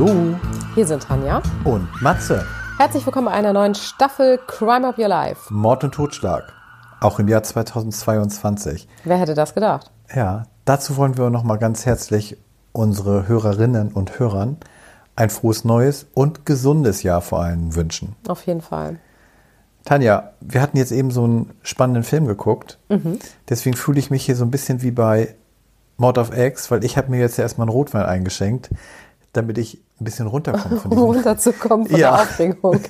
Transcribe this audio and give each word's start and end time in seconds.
Hallo 0.00 0.34
Hier 0.74 0.86
sind 0.86 1.02
Tanja. 1.02 1.42
und 1.62 1.86
Matze. 2.00 2.46
Herzlich 2.78 3.04
willkommen 3.04 3.26
bei 3.26 3.32
einer 3.32 3.52
neuen 3.52 3.74
Staffel 3.74 4.40
Crime 4.46 4.88
of 4.88 4.96
Your 4.96 5.08
Life. 5.08 5.52
Mord 5.52 5.84
und 5.84 5.92
Totschlag. 5.92 6.54
Auch 7.00 7.18
im 7.18 7.28
Jahr 7.28 7.42
2022. 7.42 8.88
Wer 9.04 9.18
hätte 9.18 9.34
das 9.34 9.52
gedacht? 9.52 9.90
Ja, 10.14 10.44
dazu 10.64 10.96
wollen 10.96 11.18
wir 11.18 11.28
nochmal 11.28 11.58
ganz 11.58 11.84
herzlich 11.84 12.38
unsere 12.72 13.28
Hörerinnen 13.28 13.92
und 13.92 14.18
Hörern 14.18 14.56
ein 15.16 15.28
frohes 15.28 15.66
neues 15.66 16.06
und 16.14 16.46
gesundes 16.46 17.02
Jahr 17.02 17.20
vor 17.20 17.42
allem 17.42 17.74
wünschen. 17.74 18.16
Auf 18.26 18.46
jeden 18.46 18.62
Fall. 18.62 19.00
Tanja, 19.84 20.30
wir 20.40 20.62
hatten 20.62 20.78
jetzt 20.78 20.92
eben 20.92 21.10
so 21.10 21.24
einen 21.24 21.50
spannenden 21.60 22.04
Film 22.04 22.26
geguckt. 22.26 22.78
Deswegen 23.50 23.76
fühle 23.76 23.98
ich 23.98 24.10
mich 24.10 24.24
hier 24.24 24.36
so 24.36 24.46
ein 24.46 24.50
bisschen 24.50 24.80
wie 24.80 24.92
bei 24.92 25.34
Mord 25.98 26.16
of 26.16 26.34
X, 26.34 26.70
weil 26.70 26.84
ich 26.84 26.96
habe 26.96 27.10
mir 27.10 27.20
jetzt 27.20 27.38
erstmal 27.38 27.66
einen 27.66 27.76
Rotwein 27.76 28.06
eingeschenkt, 28.06 28.70
damit 29.32 29.58
ich 29.58 29.80
ein 30.00 30.04
bisschen 30.04 30.26
runterkomme 30.26 30.76
von 30.78 30.92
Um 30.96 30.98
runterzukommen 30.98 31.86
von 31.86 31.98
Ja. 31.98 32.12
der 32.16 32.22
Aufregung. 32.22 32.80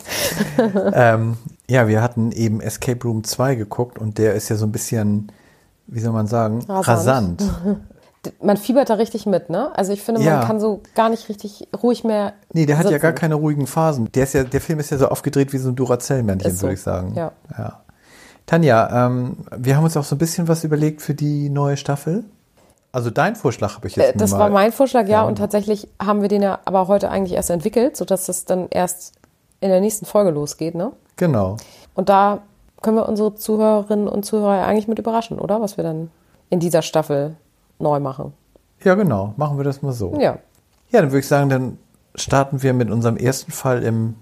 ähm, 0.94 1.36
ja, 1.68 1.88
wir 1.88 2.02
hatten 2.02 2.32
eben 2.32 2.60
Escape 2.60 3.02
Room 3.06 3.24
2 3.24 3.54
geguckt 3.56 3.98
und 3.98 4.18
der 4.18 4.34
ist 4.34 4.48
ja 4.48 4.56
so 4.56 4.66
ein 4.66 4.72
bisschen, 4.72 5.30
wie 5.86 6.00
soll 6.00 6.12
man 6.12 6.26
sagen, 6.26 6.64
rasant. 6.68 7.42
Rasant. 7.42 7.42
Man 8.42 8.58
fiebert 8.58 8.90
da 8.90 8.94
richtig 8.94 9.24
mit, 9.24 9.48
ne? 9.48 9.70
Also 9.74 9.94
ich 9.94 10.02
finde, 10.02 10.20
Ja. 10.20 10.36
man 10.40 10.46
kann 10.46 10.60
so 10.60 10.82
gar 10.94 11.08
nicht 11.08 11.30
richtig 11.30 11.68
ruhig 11.82 12.04
mehr. 12.04 12.34
Nee, 12.52 12.66
der 12.66 12.76
hat 12.76 12.90
ja 12.90 12.98
gar 12.98 13.12
keine 13.14 13.34
ruhigen 13.36 13.66
Phasen. 13.66 14.12
Der, 14.12 14.24
ist 14.24 14.34
ja, 14.34 14.44
der 14.44 14.60
Film 14.60 14.78
ist 14.78 14.90
ja 14.90 14.98
so 14.98 15.08
aufgedreht 15.08 15.54
wie 15.54 15.56
so 15.56 15.70
ein 15.70 15.74
Duracell-Männchen, 15.74 16.54
so, 16.54 16.62
würde 16.64 16.74
ich 16.74 16.82
sagen. 16.82 17.14
ja. 17.16 17.32
ja. 17.56 17.80
Tanja, 18.44 19.06
ähm, 19.06 19.38
wir 19.56 19.74
haben 19.74 19.84
uns 19.84 19.96
auch 19.96 20.04
so 20.04 20.16
ein 20.16 20.18
bisschen 20.18 20.48
was 20.48 20.64
überlegt 20.64 21.00
für 21.00 21.14
die 21.14 21.48
neue 21.48 21.78
Staffel. 21.78 22.24
Also 22.92 23.10
dein 23.10 23.36
Vorschlag 23.36 23.76
habe 23.76 23.86
ich 23.88 23.96
jetzt 23.96 24.14
Äh, 24.14 24.18
Das 24.18 24.32
war 24.32 24.48
mein 24.50 24.72
Vorschlag, 24.72 25.02
ja, 25.06 25.22
Ja. 25.22 25.22
und 25.22 25.36
tatsächlich 25.38 25.88
haben 26.02 26.22
wir 26.22 26.28
den 26.28 26.42
ja 26.42 26.58
aber 26.64 26.88
heute 26.88 27.10
eigentlich 27.10 27.34
erst 27.34 27.50
entwickelt, 27.50 27.96
sodass 27.96 28.26
das 28.26 28.44
dann 28.44 28.66
erst 28.70 29.14
in 29.60 29.68
der 29.68 29.80
nächsten 29.80 30.06
Folge 30.06 30.30
losgeht, 30.30 30.74
ne? 30.74 30.92
Genau. 31.16 31.56
Und 31.94 32.08
da 32.08 32.40
können 32.82 32.96
wir 32.96 33.08
unsere 33.08 33.34
Zuhörerinnen 33.34 34.08
und 34.08 34.24
Zuhörer 34.24 34.64
eigentlich 34.66 34.88
mit 34.88 34.98
überraschen, 34.98 35.38
oder? 35.38 35.60
Was 35.60 35.76
wir 35.76 35.84
dann 35.84 36.10
in 36.48 36.58
dieser 36.60 36.82
Staffel 36.82 37.36
neu 37.78 38.00
machen. 38.00 38.32
Ja, 38.82 38.94
genau. 38.94 39.34
Machen 39.36 39.56
wir 39.58 39.64
das 39.64 39.82
mal 39.82 39.92
so. 39.92 40.14
Ja. 40.18 40.38
Ja, 40.88 41.00
dann 41.02 41.10
würde 41.10 41.20
ich 41.20 41.28
sagen, 41.28 41.50
dann 41.50 41.78
starten 42.14 42.62
wir 42.62 42.72
mit 42.72 42.90
unserem 42.90 43.16
ersten 43.18 43.52
Fall 43.52 43.82
im 43.82 44.14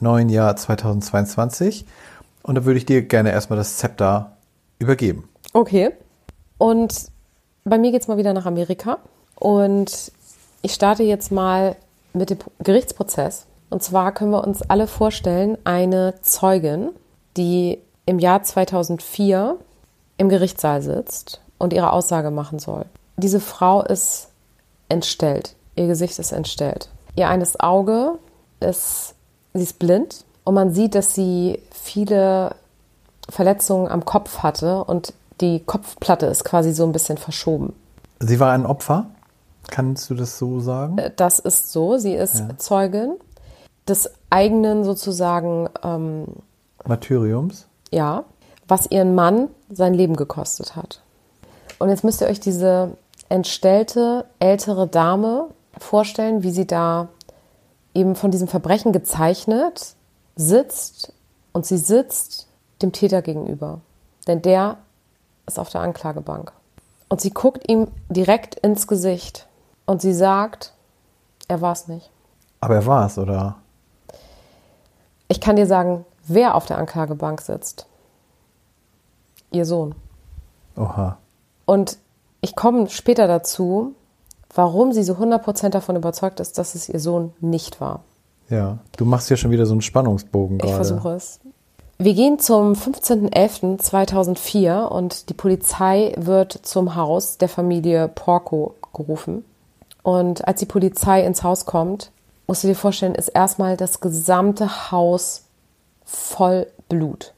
neuen 0.00 0.28
Jahr 0.28 0.54
2022. 0.54 1.86
Und 2.42 2.54
da 2.56 2.64
würde 2.64 2.76
ich 2.78 2.86
dir 2.86 3.02
gerne 3.02 3.32
erstmal 3.32 3.56
das 3.56 3.78
Zepter 3.78 4.36
übergeben. 4.78 5.28
Okay. 5.54 5.90
Und 6.58 7.06
bei 7.64 7.78
mir 7.78 7.92
geht's 7.92 8.08
mal 8.08 8.18
wieder 8.18 8.32
nach 8.32 8.46
Amerika. 8.46 8.98
Und 9.36 10.12
ich 10.62 10.74
starte 10.74 11.02
jetzt 11.02 11.32
mal 11.32 11.76
mit 12.12 12.30
dem 12.30 12.38
Gerichtsprozess. 12.60 13.46
Und 13.70 13.82
zwar 13.82 14.12
können 14.12 14.30
wir 14.30 14.46
uns 14.46 14.62
alle 14.62 14.86
vorstellen, 14.86 15.58
eine 15.64 16.14
Zeugin, 16.22 16.90
die 17.36 17.78
im 18.06 18.18
Jahr 18.18 18.42
2004 18.42 19.56
im 20.18 20.28
Gerichtssaal 20.28 20.82
sitzt 20.82 21.40
und 21.58 21.72
ihre 21.72 21.92
Aussage 21.92 22.30
machen 22.30 22.58
soll. 22.58 22.84
Diese 23.16 23.40
Frau 23.40 23.82
ist 23.82 24.28
entstellt. 24.88 25.56
Ihr 25.74 25.86
Gesicht 25.86 26.18
ist 26.18 26.32
entstellt. 26.32 26.88
Ihr 27.16 27.28
eines 27.28 27.58
Auge 27.58 28.18
ist, 28.60 29.14
sie 29.54 29.62
ist 29.62 29.78
blind 29.78 30.24
und 30.44 30.54
man 30.54 30.72
sieht, 30.72 30.94
dass 30.94 31.14
sie 31.14 31.60
viele 31.70 32.54
Verletzungen 33.28 33.88
am 33.88 34.04
Kopf 34.04 34.38
hatte 34.38 34.84
und 34.84 35.14
die 35.40 35.60
Kopfplatte 35.60 36.26
ist 36.26 36.44
quasi 36.44 36.72
so 36.72 36.84
ein 36.84 36.92
bisschen 36.92 37.18
verschoben. 37.18 37.74
Sie 38.20 38.38
war 38.40 38.52
ein 38.52 38.66
Opfer. 38.66 39.06
Kannst 39.68 40.10
du 40.10 40.14
das 40.14 40.38
so 40.38 40.60
sagen? 40.60 40.98
Äh, 40.98 41.10
Das 41.16 41.38
ist 41.38 41.72
so. 41.72 41.96
Sie 41.98 42.14
ist 42.14 42.42
Zeugin 42.58 43.14
des 43.88 44.10
eigenen 44.30 44.84
sozusagen, 44.84 45.68
ähm, 45.82 46.26
Martyriums. 46.86 47.66
ja, 47.90 48.24
was 48.68 48.90
ihren 48.90 49.14
Mann 49.14 49.48
sein 49.70 49.92
Leben 49.94 50.16
gekostet 50.16 50.74
hat. 50.76 51.02
Und 51.78 51.88
jetzt 51.90 52.04
müsst 52.04 52.20
ihr 52.22 52.28
euch 52.28 52.40
diese 52.40 52.96
entstellte 53.28 54.24
ältere 54.38 54.86
Dame 54.86 55.48
vorstellen, 55.78 56.42
wie 56.42 56.50
sie 56.50 56.66
da 56.66 57.08
eben 57.94 58.14
von 58.16 58.30
diesem 58.30 58.48
Verbrechen 58.48 58.92
gezeichnet 58.92 59.94
sitzt 60.36 61.12
und 61.52 61.66
sie 61.66 61.78
sitzt 61.78 62.46
dem 62.80 62.92
Täter 62.92 63.22
gegenüber. 63.22 63.80
Denn 64.26 64.40
der 64.40 64.78
ist 65.46 65.58
auf 65.58 65.70
der 65.70 65.80
Anklagebank. 65.82 66.52
Und 67.08 67.20
sie 67.20 67.30
guckt 67.30 67.68
ihm 67.70 67.88
direkt 68.08 68.54
ins 68.56 68.86
Gesicht 68.86 69.46
und 69.86 70.00
sie 70.00 70.14
sagt, 70.14 70.72
er 71.48 71.60
war 71.60 71.72
es 71.72 71.86
nicht. 71.88 72.10
Aber 72.60 72.74
er 72.74 72.86
war 72.86 73.06
es, 73.06 73.18
oder? 73.18 73.56
Ich 75.28 75.40
kann 75.40 75.56
dir 75.56 75.66
sagen, 75.66 76.04
wer 76.26 76.54
auf 76.54 76.66
der 76.66 76.78
Anklagebank 76.78 77.40
sitzt. 77.40 77.86
Ihr 79.50 79.66
Sohn. 79.66 79.94
Oha. 80.76 81.18
Und 81.66 81.98
ich 82.40 82.56
komme 82.56 82.88
später 82.88 83.26
dazu, 83.26 83.94
warum 84.54 84.92
sie 84.92 85.02
so 85.02 85.14
100% 85.14 85.70
davon 85.70 85.96
überzeugt 85.96 86.40
ist, 86.40 86.58
dass 86.58 86.74
es 86.74 86.88
ihr 86.88 87.00
Sohn 87.00 87.32
nicht 87.40 87.80
war. 87.80 88.00
Ja. 88.48 88.78
Du 88.96 89.04
machst 89.04 89.28
hier 89.28 89.36
schon 89.36 89.50
wieder 89.50 89.66
so 89.66 89.72
einen 89.72 89.82
Spannungsbogen 89.82 90.56
Ich 90.56 90.62
gerade. 90.62 90.76
versuche 90.76 91.10
es. 91.14 91.40
Wir 92.04 92.12
gehen 92.12 92.38
zum 92.38 92.74
15.11.2004 92.74 94.88
und 94.88 95.30
die 95.30 95.34
Polizei 95.34 96.12
wird 96.18 96.52
zum 96.52 96.96
Haus 96.96 97.38
der 97.38 97.48
Familie 97.48 98.08
Porco 98.08 98.74
gerufen. 98.92 99.42
Und 100.02 100.46
als 100.46 100.60
die 100.60 100.66
Polizei 100.66 101.24
ins 101.24 101.42
Haus 101.42 101.64
kommt, 101.64 102.10
musst 102.46 102.62
du 102.62 102.68
dir 102.68 102.74
vorstellen, 102.74 103.14
ist 103.14 103.28
erstmal 103.28 103.78
das 103.78 104.00
gesamte 104.00 104.90
Haus 104.90 105.44
voll 106.04 106.66
Blut. 106.90 107.32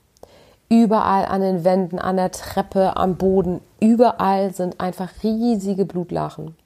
Überall 0.68 1.26
an 1.26 1.42
den 1.42 1.62
Wänden, 1.62 2.00
an 2.00 2.16
der 2.16 2.32
Treppe, 2.32 2.96
am 2.96 3.14
Boden, 3.14 3.60
überall 3.78 4.52
sind 4.52 4.80
einfach 4.80 5.10
riesige 5.22 5.84
Blutlachen. 5.84 6.56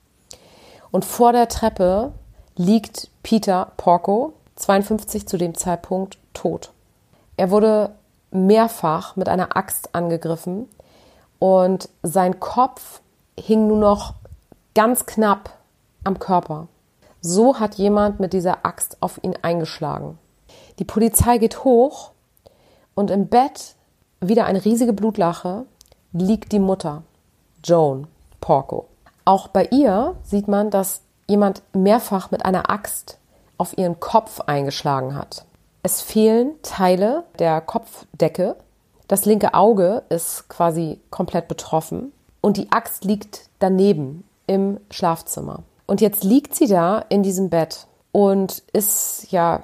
Und 0.90 1.04
vor 1.04 1.34
der 1.34 1.48
Treppe 1.48 2.12
liegt 2.56 3.10
Peter 3.22 3.72
Porco, 3.76 4.32
52 4.56 5.28
zu 5.28 5.36
dem 5.36 5.54
Zeitpunkt, 5.54 6.16
tot. 6.32 6.72
Er 7.40 7.50
wurde 7.50 7.94
mehrfach 8.32 9.16
mit 9.16 9.26
einer 9.30 9.56
Axt 9.56 9.94
angegriffen 9.94 10.68
und 11.38 11.88
sein 12.02 12.38
Kopf 12.38 13.00
hing 13.34 13.66
nur 13.66 13.78
noch 13.78 14.12
ganz 14.74 15.06
knapp 15.06 15.48
am 16.04 16.18
Körper. 16.18 16.68
So 17.22 17.58
hat 17.58 17.76
jemand 17.76 18.20
mit 18.20 18.34
dieser 18.34 18.66
Axt 18.66 18.98
auf 19.00 19.24
ihn 19.24 19.36
eingeschlagen. 19.40 20.18
Die 20.78 20.84
Polizei 20.84 21.38
geht 21.38 21.64
hoch 21.64 22.10
und 22.94 23.10
im 23.10 23.28
Bett, 23.28 23.74
wieder 24.20 24.44
eine 24.44 24.62
riesige 24.62 24.92
Blutlache, 24.92 25.64
liegt 26.12 26.52
die 26.52 26.58
Mutter, 26.58 27.04
Joan 27.64 28.06
Porco. 28.42 28.86
Auch 29.24 29.48
bei 29.48 29.64
ihr 29.70 30.14
sieht 30.24 30.46
man, 30.46 30.68
dass 30.68 31.00
jemand 31.26 31.62
mehrfach 31.72 32.30
mit 32.32 32.44
einer 32.44 32.68
Axt 32.68 33.16
auf 33.56 33.78
ihren 33.78 33.98
Kopf 33.98 34.40
eingeschlagen 34.40 35.14
hat. 35.14 35.46
Es 35.82 36.02
fehlen 36.02 36.52
Teile 36.62 37.24
der 37.38 37.60
Kopfdecke. 37.60 38.56
Das 39.08 39.24
linke 39.24 39.54
Auge 39.54 40.02
ist 40.08 40.48
quasi 40.48 41.00
komplett 41.10 41.48
betroffen 41.48 42.12
und 42.40 42.56
die 42.56 42.70
Axt 42.70 43.04
liegt 43.04 43.48
daneben 43.58 44.24
im 44.46 44.78
Schlafzimmer. 44.90 45.62
Und 45.86 46.00
jetzt 46.00 46.22
liegt 46.22 46.54
sie 46.54 46.66
da 46.66 47.04
in 47.08 47.22
diesem 47.22 47.50
Bett 47.50 47.86
und 48.12 48.62
ist 48.72 49.32
ja 49.32 49.62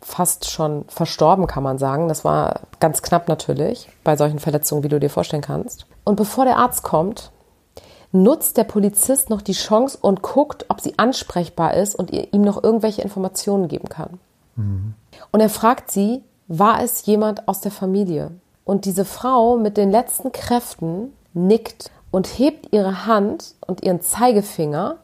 fast 0.00 0.50
schon 0.50 0.84
verstorben, 0.88 1.46
kann 1.46 1.62
man 1.62 1.78
sagen. 1.78 2.08
Das 2.08 2.24
war 2.24 2.60
ganz 2.80 3.02
knapp 3.02 3.28
natürlich 3.28 3.88
bei 4.02 4.16
solchen 4.16 4.38
Verletzungen, 4.38 4.82
wie 4.82 4.88
du 4.88 4.98
dir 4.98 5.10
vorstellen 5.10 5.42
kannst. 5.42 5.86
Und 6.04 6.16
bevor 6.16 6.44
der 6.44 6.56
Arzt 6.56 6.82
kommt, 6.82 7.30
nutzt 8.12 8.56
der 8.56 8.64
Polizist 8.64 9.30
noch 9.30 9.42
die 9.42 9.52
Chance 9.52 9.98
und 10.00 10.22
guckt, 10.22 10.64
ob 10.68 10.80
sie 10.80 10.98
ansprechbar 10.98 11.74
ist 11.74 11.94
und 11.94 12.10
ihm 12.10 12.42
noch 12.42 12.62
irgendwelche 12.62 13.02
Informationen 13.02 13.68
geben 13.68 13.88
kann. 13.88 14.18
Und 15.32 15.40
er 15.40 15.48
fragt 15.48 15.90
sie, 15.90 16.22
war 16.48 16.82
es 16.82 17.06
jemand 17.06 17.48
aus 17.48 17.60
der 17.60 17.70
Familie? 17.70 18.32
Und 18.64 18.84
diese 18.84 19.04
Frau 19.04 19.56
mit 19.56 19.76
den 19.76 19.90
letzten 19.90 20.32
Kräften 20.32 21.12
nickt 21.32 21.90
und 22.10 22.26
hebt 22.26 22.72
ihre 22.72 23.06
Hand 23.06 23.54
und 23.66 23.82
ihren 23.82 24.00
Zeigefinger 24.00 24.96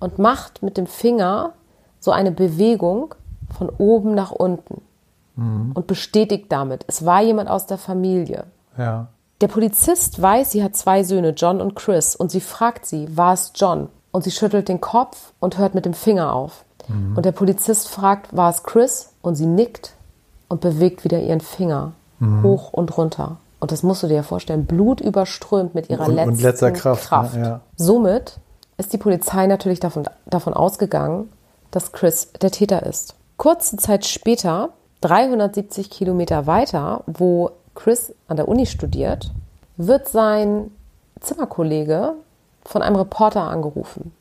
und 0.00 0.18
macht 0.18 0.62
mit 0.62 0.76
dem 0.76 0.86
Finger 0.86 1.52
so 2.00 2.10
eine 2.10 2.32
Bewegung 2.32 3.14
von 3.56 3.68
oben 3.68 4.14
nach 4.14 4.30
unten 4.30 4.82
und 5.74 5.86
bestätigt 5.86 6.46
damit, 6.50 6.84
es 6.86 7.06
war 7.06 7.22
jemand 7.22 7.48
aus 7.48 7.66
der 7.66 7.78
Familie. 7.78 8.44
Ja. 8.76 9.08
Der 9.40 9.48
Polizist 9.48 10.20
weiß, 10.20 10.50
sie 10.50 10.62
hat 10.62 10.76
zwei 10.76 11.02
Söhne, 11.02 11.30
John 11.30 11.62
und 11.62 11.74
Chris, 11.74 12.14
und 12.14 12.30
sie 12.30 12.42
fragt 12.42 12.84
sie, 12.84 13.16
war 13.16 13.32
es 13.32 13.52
John? 13.54 13.88
Und 14.12 14.24
sie 14.24 14.32
schüttelt 14.32 14.68
den 14.68 14.80
Kopf 14.82 15.32
und 15.40 15.56
hört 15.56 15.74
mit 15.74 15.86
dem 15.86 15.94
Finger 15.94 16.34
auf. 16.34 16.64
Und 16.88 17.24
der 17.24 17.32
Polizist 17.32 17.88
fragt, 17.88 18.36
war 18.36 18.50
es 18.50 18.62
Chris? 18.62 19.10
Und 19.22 19.34
sie 19.34 19.46
nickt 19.46 19.94
und 20.48 20.60
bewegt 20.60 21.04
wieder 21.04 21.20
ihren 21.20 21.40
Finger 21.40 21.92
hoch 22.42 22.72
und 22.72 22.96
runter. 22.96 23.38
Und 23.60 23.72
das 23.72 23.82
musst 23.82 24.02
du 24.02 24.06
dir 24.06 24.16
ja 24.16 24.22
vorstellen, 24.22 24.66
Blut 24.66 25.00
überströmt 25.00 25.74
mit 25.74 25.90
ihrer 25.90 26.06
Und- 26.06 26.18
und 26.18 26.42
letzten 26.42 26.42
letzter 26.42 26.70
Kraft, 26.70 27.34
ne? 27.34 27.42
Ja. 27.42 27.60
Somit 27.76 28.38
ist 28.78 28.92
die 28.92 28.98
Polizei 28.98 29.46
natürlich 29.46 29.80
davon, 29.80 30.04
davon 30.26 30.54
ausgegangen, 30.54 31.30
dass 31.70 31.92
Chris 31.92 32.32
der 32.40 32.50
Täter 32.50 32.84
ist. 32.84 33.14
Kurze 33.36 33.76
Zeit 33.76 34.06
später, 34.06 34.70
370 35.02 35.90
Kilometer 35.90 36.46
weiter, 36.46 37.04
wo 37.06 37.52
Chris 37.74 38.12
an 38.28 38.36
der 38.36 38.48
Uni 38.48 38.66
studiert, 38.66 39.30
wird 39.76 40.08
sein 40.08 40.70
Zimmerkollege 41.20 42.14
von 42.64 42.82
einem 42.82 42.96
Reporter 42.96 43.42
angerufen 43.44 44.12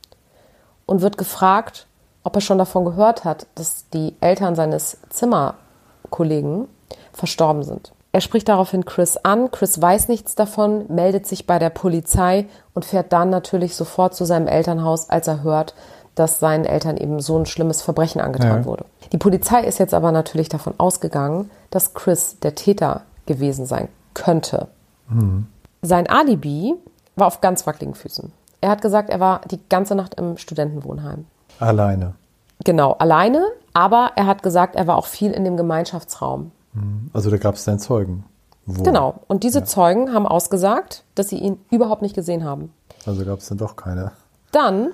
und 0.86 1.02
wird 1.02 1.18
gefragt, 1.18 1.88
ob 2.24 2.36
er 2.36 2.42
schon 2.42 2.58
davon 2.58 2.86
gehört 2.86 3.24
hat, 3.26 3.48
dass 3.56 3.86
die 3.94 4.16
Eltern 4.22 4.56
seines 4.56 4.98
Zimmerkollegen 5.10 6.68
verstorben 7.14 7.64
sind. 7.64 7.92
Er 8.12 8.22
spricht 8.22 8.50
daraufhin 8.50 8.86
Chris 8.86 9.18
an. 9.18 9.52
Chris 9.52 9.80
weiß 9.82 10.08
nichts 10.08 10.34
davon, 10.36 10.86
meldet 10.88 11.28
sich 11.28 11.46
bei 11.46 11.60
der 11.60 11.70
Polizei 11.70 12.48
und 12.74 12.86
fährt 12.86 13.14
dann 13.14 13.30
natürlich 13.30 13.76
sofort 13.76 14.16
zu 14.16 14.26
seinem 14.26 14.48
Elternhaus, 14.48 15.10
als 15.10 15.28
er 15.28 15.44
hört, 15.44 15.76
dass 16.16 16.40
seinen 16.40 16.66
Eltern 16.66 16.98
eben 16.98 17.20
so 17.20 17.38
ein 17.38 17.46
schlimmes 17.46 17.82
Verbrechen 17.82 18.20
angetan 18.20 18.62
ja. 18.62 18.66
wurde. 18.66 18.86
Die 19.12 19.18
Polizei 19.18 19.64
ist 19.64 19.80
jetzt 19.80 19.94
aber 19.94 20.12
natürlich 20.12 20.50
davon 20.50 20.74
ausgegangen, 20.78 21.52
dass 21.70 21.94
Chris 21.94 22.40
der 22.40 22.56
Täter 22.56 23.04
gewesen 23.26 23.66
sein 23.66 23.90
könnte. 24.16 24.68
Mhm. 25.08 25.48
Sein 25.82 26.10
Alibi 26.10 26.76
war 27.16 27.28
auf 27.28 27.42
ganz 27.42 27.66
wackeligen 27.68 27.96
Füßen. 27.96 28.32
Er 28.60 28.70
hat 28.70 28.82
gesagt, 28.82 29.10
er 29.10 29.20
war 29.20 29.42
die 29.50 29.60
ganze 29.70 29.96
Nacht 29.96 30.16
im 30.16 30.38
Studentenwohnheim. 30.38 31.26
Alleine. 31.60 32.16
Genau, 32.64 32.94
alleine, 32.94 33.46
aber 33.74 34.12
er 34.16 34.26
hat 34.26 34.44
gesagt, 34.44 34.76
er 34.76 34.88
war 34.88 34.98
auch 34.98 35.06
viel 35.06 35.32
in 35.32 35.46
dem 35.46 35.58
Gemeinschaftsraum. 35.58 36.52
Mhm. 36.74 37.10
Also 37.14 37.30
da 37.30 37.38
gab 37.38 37.56
es 37.56 37.66
dann 37.66 37.80
Zeugen. 37.80 38.26
Wo? 38.66 38.84
Genau, 38.84 39.22
und 39.28 39.44
diese 39.44 39.60
ja. 39.60 39.66
Zeugen 39.66 40.14
haben 40.14 40.28
ausgesagt, 40.28 41.04
dass 41.16 41.30
sie 41.30 41.38
ihn 41.38 41.60
überhaupt 41.72 42.02
nicht 42.02 42.16
gesehen 42.16 42.44
haben. 42.44 42.74
Also 43.06 43.26
gab 43.26 43.40
es 43.40 43.48
dann 43.48 43.58
doch 43.58 43.76
keine. 43.76 44.12
Dann 44.52 44.90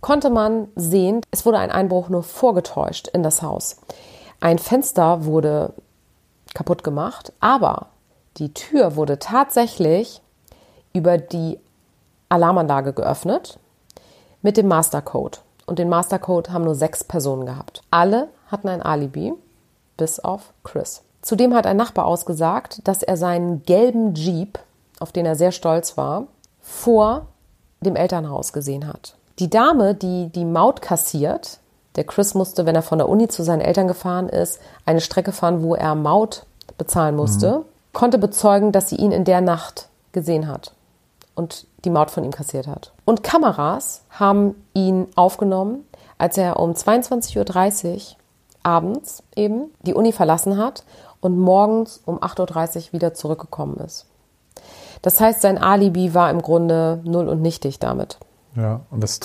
konnte 0.00 0.30
man 0.30 0.68
sehen, 0.74 1.20
es 1.30 1.46
wurde 1.46 1.58
ein 1.58 1.70
Einbruch 1.70 2.08
nur 2.08 2.22
vorgetäuscht 2.22 3.08
in 3.08 3.22
das 3.22 3.42
Haus. 3.42 3.76
Ein 4.40 4.58
Fenster 4.58 5.24
wurde 5.24 5.72
kaputt 6.54 6.84
gemacht, 6.84 7.32
aber 7.40 7.86
die 8.36 8.52
Tür 8.52 8.96
wurde 8.96 9.18
tatsächlich 9.18 10.20
über 10.92 11.18
die 11.18 11.58
Alarmanlage 12.28 12.92
geöffnet 12.92 13.58
mit 14.42 14.56
dem 14.56 14.68
Mastercode. 14.68 15.40
Und 15.66 15.78
den 15.78 15.88
Mastercode 15.88 16.50
haben 16.50 16.64
nur 16.64 16.74
sechs 16.74 17.04
Personen 17.04 17.46
gehabt. 17.46 17.82
Alle 17.90 18.28
hatten 18.48 18.68
ein 18.68 18.82
Alibi, 18.82 19.32
bis 19.96 20.20
auf 20.20 20.52
Chris. 20.64 21.02
Zudem 21.22 21.54
hat 21.54 21.66
ein 21.66 21.76
Nachbar 21.76 22.06
ausgesagt, 22.06 22.86
dass 22.86 23.02
er 23.02 23.16
seinen 23.16 23.62
gelben 23.62 24.14
Jeep, 24.14 24.58
auf 24.98 25.12
den 25.12 25.24
er 25.24 25.36
sehr 25.36 25.52
stolz 25.52 25.96
war, 25.96 26.24
vor 26.60 27.26
dem 27.80 27.96
Elternhaus 27.96 28.52
gesehen 28.52 28.86
hat. 28.86 29.16
Die 29.38 29.48
Dame, 29.48 29.94
die 29.94 30.28
die 30.28 30.44
Maut 30.44 30.82
kassiert, 30.82 31.58
der 31.96 32.04
Chris 32.04 32.34
musste, 32.34 32.66
wenn 32.66 32.74
er 32.74 32.82
von 32.82 32.98
der 32.98 33.08
Uni 33.08 33.28
zu 33.28 33.42
seinen 33.42 33.60
Eltern 33.60 33.88
gefahren 33.88 34.28
ist, 34.28 34.60
eine 34.84 35.00
Strecke 35.00 35.32
fahren, 35.32 35.62
wo 35.62 35.74
er 35.74 35.94
Maut 35.94 36.46
bezahlen 36.78 37.16
musste, 37.16 37.58
mhm. 37.58 37.64
konnte 37.92 38.18
bezeugen, 38.18 38.72
dass 38.72 38.88
sie 38.88 38.96
ihn 38.96 39.12
in 39.12 39.24
der 39.24 39.40
Nacht 39.40 39.88
gesehen 40.12 40.48
hat 40.48 40.72
und 41.34 41.66
die 41.84 41.90
Maut 41.90 42.10
von 42.10 42.24
ihm 42.24 42.30
kassiert 42.30 42.66
hat. 42.66 42.92
Und 43.04 43.22
Kameras 43.22 44.02
haben 44.10 44.54
ihn 44.74 45.08
aufgenommen, 45.16 45.84
als 46.18 46.38
er 46.38 46.58
um 46.60 46.72
22.30 46.72 47.94
Uhr 47.94 48.00
abends 48.62 49.22
eben 49.34 49.70
die 49.82 49.94
Uni 49.94 50.12
verlassen 50.12 50.56
hat 50.56 50.84
und 51.20 51.38
morgens 51.38 52.00
um 52.04 52.18
8.30 52.18 52.88
Uhr 52.88 52.92
wieder 52.92 53.14
zurückgekommen 53.14 53.76
ist. 53.78 54.06
Das 55.02 55.20
heißt, 55.20 55.42
sein 55.42 55.58
Alibi 55.58 56.14
war 56.14 56.30
im 56.30 56.42
Grunde 56.42 57.00
null 57.04 57.28
und 57.28 57.42
nichtig 57.42 57.80
damit. 57.80 58.18
Ja, 58.54 58.80
und 58.90 59.02
das 59.02 59.18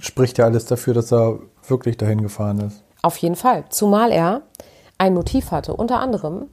spricht 0.00 0.38
ja 0.38 0.46
alles 0.46 0.64
dafür, 0.64 0.94
dass 0.94 1.12
er 1.12 1.38
wirklich 1.68 1.96
dahin 1.96 2.22
gefahren 2.22 2.60
ist. 2.60 2.82
Auf 3.02 3.16
jeden 3.18 3.36
Fall. 3.36 3.64
Zumal 3.68 4.10
er 4.10 4.42
ein 4.98 5.14
Motiv 5.14 5.50
hatte. 5.50 5.74
Unter 5.74 6.00
anderem 6.00 6.46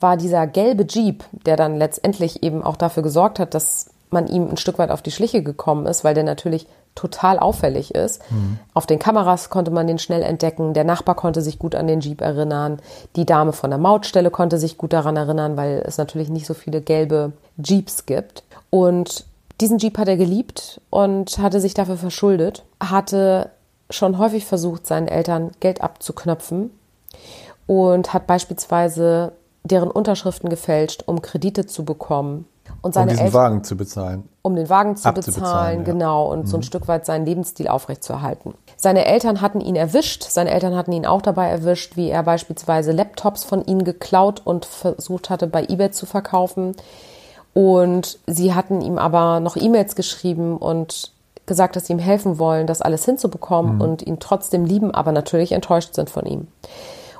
war 0.00 0.16
dieser 0.16 0.46
gelbe 0.46 0.86
Jeep, 0.88 1.24
der 1.46 1.56
dann 1.56 1.76
letztendlich 1.76 2.42
eben 2.42 2.62
auch 2.62 2.76
dafür 2.76 3.02
gesorgt 3.02 3.38
hat, 3.38 3.54
dass 3.54 3.90
man 4.14 4.26
ihm 4.26 4.48
ein 4.48 4.56
Stück 4.56 4.78
weit 4.78 4.90
auf 4.90 5.02
die 5.02 5.10
Schliche 5.10 5.42
gekommen 5.42 5.84
ist, 5.84 6.04
weil 6.04 6.14
der 6.14 6.24
natürlich 6.24 6.66
total 6.94 7.38
auffällig 7.38 7.94
ist. 7.94 8.22
Mhm. 8.30 8.58
Auf 8.72 8.86
den 8.86 8.98
Kameras 8.98 9.50
konnte 9.50 9.70
man 9.70 9.86
den 9.86 9.98
schnell 9.98 10.22
entdecken. 10.22 10.72
Der 10.72 10.84
Nachbar 10.84 11.16
konnte 11.16 11.42
sich 11.42 11.58
gut 11.58 11.74
an 11.74 11.86
den 11.86 12.00
Jeep 12.00 12.20
erinnern. 12.20 12.78
Die 13.16 13.26
Dame 13.26 13.52
von 13.52 13.70
der 13.70 13.78
Mautstelle 13.78 14.30
konnte 14.30 14.58
sich 14.58 14.78
gut 14.78 14.92
daran 14.92 15.16
erinnern, 15.16 15.56
weil 15.56 15.82
es 15.84 15.98
natürlich 15.98 16.30
nicht 16.30 16.46
so 16.46 16.54
viele 16.54 16.80
gelbe 16.80 17.32
Jeeps 17.62 18.06
gibt. 18.06 18.44
Und 18.70 19.26
diesen 19.60 19.78
Jeep 19.78 19.98
hat 19.98 20.08
er 20.08 20.16
geliebt 20.16 20.80
und 20.90 21.38
hatte 21.38 21.60
sich 21.60 21.74
dafür 21.74 21.96
verschuldet, 21.96 22.64
hatte 22.80 23.50
schon 23.90 24.18
häufig 24.18 24.46
versucht, 24.46 24.86
seinen 24.86 25.08
Eltern 25.08 25.50
Geld 25.60 25.82
abzuknöpfen 25.82 26.70
und 27.66 28.12
hat 28.12 28.26
beispielsweise 28.26 29.32
deren 29.62 29.90
Unterschriften 29.90 30.50
gefälscht, 30.50 31.04
um 31.06 31.22
Kredite 31.22 31.66
zu 31.66 31.84
bekommen. 31.84 32.46
Und 32.82 32.94
seine 32.94 33.06
um 33.06 33.10
diesen 33.10 33.26
Eltern, 33.26 33.40
Wagen 33.40 33.64
zu 33.64 33.76
bezahlen. 33.76 34.28
Um 34.42 34.56
den 34.56 34.68
Wagen 34.68 34.96
zu 34.96 35.10
bezahlen, 35.12 35.78
ja. 35.78 35.84
genau, 35.84 36.30
und 36.30 36.40
mhm. 36.40 36.46
so 36.46 36.56
ein 36.56 36.60
mhm. 36.60 36.64
Stück 36.64 36.88
weit 36.88 37.06
seinen 37.06 37.24
Lebensstil 37.24 37.68
aufrechtzuerhalten. 37.68 38.54
Seine 38.76 39.06
Eltern 39.06 39.40
hatten 39.40 39.60
ihn 39.60 39.76
erwischt, 39.76 40.24
seine 40.24 40.50
Eltern 40.50 40.76
hatten 40.76 40.92
ihn 40.92 41.06
auch 41.06 41.22
dabei 41.22 41.48
erwischt, 41.48 41.96
wie 41.96 42.10
er 42.10 42.22
beispielsweise 42.22 42.92
Laptops 42.92 43.44
von 43.44 43.64
ihnen 43.64 43.84
geklaut 43.84 44.42
und 44.44 44.66
versucht 44.66 45.30
hatte, 45.30 45.46
bei 45.46 45.64
eBay 45.64 45.90
zu 45.90 46.06
verkaufen. 46.06 46.76
Und 47.54 48.18
sie 48.26 48.52
hatten 48.54 48.80
ihm 48.80 48.98
aber 48.98 49.40
noch 49.40 49.56
E-Mails 49.56 49.94
geschrieben 49.94 50.56
und 50.58 51.12
gesagt, 51.46 51.76
dass 51.76 51.86
sie 51.86 51.92
ihm 51.92 51.98
helfen 51.98 52.38
wollen, 52.38 52.66
das 52.66 52.82
alles 52.82 53.04
hinzubekommen 53.04 53.76
mhm. 53.76 53.80
und 53.80 54.02
ihn 54.02 54.18
trotzdem 54.18 54.64
lieben, 54.64 54.92
aber 54.92 55.12
natürlich 55.12 55.52
enttäuscht 55.52 55.94
sind 55.94 56.10
von 56.10 56.26
ihm. 56.26 56.48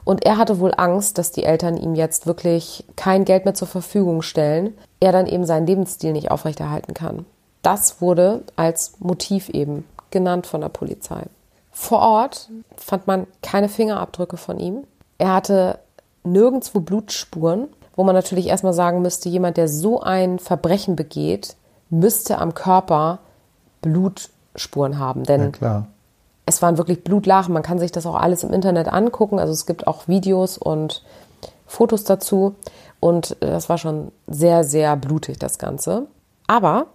Und 0.05 0.25
er 0.25 0.37
hatte 0.37 0.61
wohl 0.61 0.73
Angst, 0.77 1.19
dass 1.19 1.33
die 1.33 1.45
Eltern 1.45 1.77
ihm 1.77 1.95
jetzt 1.95 2.27
wirklich 2.27 2.85
kein 2.97 3.25
Geld 3.25 3.45
mehr 3.45 3.55
zur 3.55 3.69
Verfügung 3.69 4.23
stellen, 4.23 4.75
er 5.01 5.13
dann 5.13 5.27
eben 5.27 5.47
seinen 5.47 5.67
Lebensstil 5.67 6.13
nicht 6.13 6.31
aufrechterhalten 6.31 6.95
kann. 6.95 7.25
Das 7.63 8.01
wurde 8.01 8.43
als 8.57 8.95
Motiv 8.99 9.49
eben 9.49 9.85
genannt 10.11 10.47
von 10.47 10.61
der 10.61 10.69
Polizei. 10.69 11.23
Vor 11.73 12.01
Ort 12.01 12.51
fand 12.77 13.07
man 13.07 13.27
keine 13.43 13.69
Fingerabdrücke 13.69 14.37
von 14.37 14.61
ihm. 14.61 14.85
Er 15.19 15.33
hatte 15.33 15.79
nirgendwo 16.23 16.81
Blutspuren 16.81 17.69
wo 17.97 18.05
man 18.05 18.15
natürlich 18.15 18.49
erstmal 18.49 18.73
sagen 18.73 19.03
müsste, 19.03 19.29
jemand, 19.29 19.57
der 19.57 19.69
so 19.69 20.01
ein 20.01 20.39
Verbrechen 20.39 20.97
begeht, 20.97 21.57
müsste 21.91 22.39
am 22.39 22.55
Körper 22.55 23.21
Blutspuren 23.83 24.99
haben. 24.99 25.25
Denn 25.25 25.53
ja, 25.61 25.87
es 26.47 26.63
waren 26.63 26.79
wirklich 26.79 27.05
Blutlachen. 27.05 27.55
Man 27.55 27.63
kann 27.63 27.79
sich 27.79 27.93
das 27.93 28.07
auch 28.07 28.17
alles 28.17 28.45
im 28.45 28.53
Internet 28.53 28.89
angucken. 28.89 29.39
Also 29.39 29.53
es 29.53 29.67
gibt 29.67 29.87
auch 29.87 30.09
Videos 30.09 30.59
und 30.59 31.03
Fotos 31.67 32.05
dazu. 32.05 32.55
Und 33.01 33.37
das 33.41 33.69
war 33.69 33.79
schon 33.79 34.13
sehr, 34.27 34.65
sehr 34.65 34.97
blutig, 34.97 35.39
das 35.39 35.59
Ganze. 35.59 36.07
Aber 36.47 36.87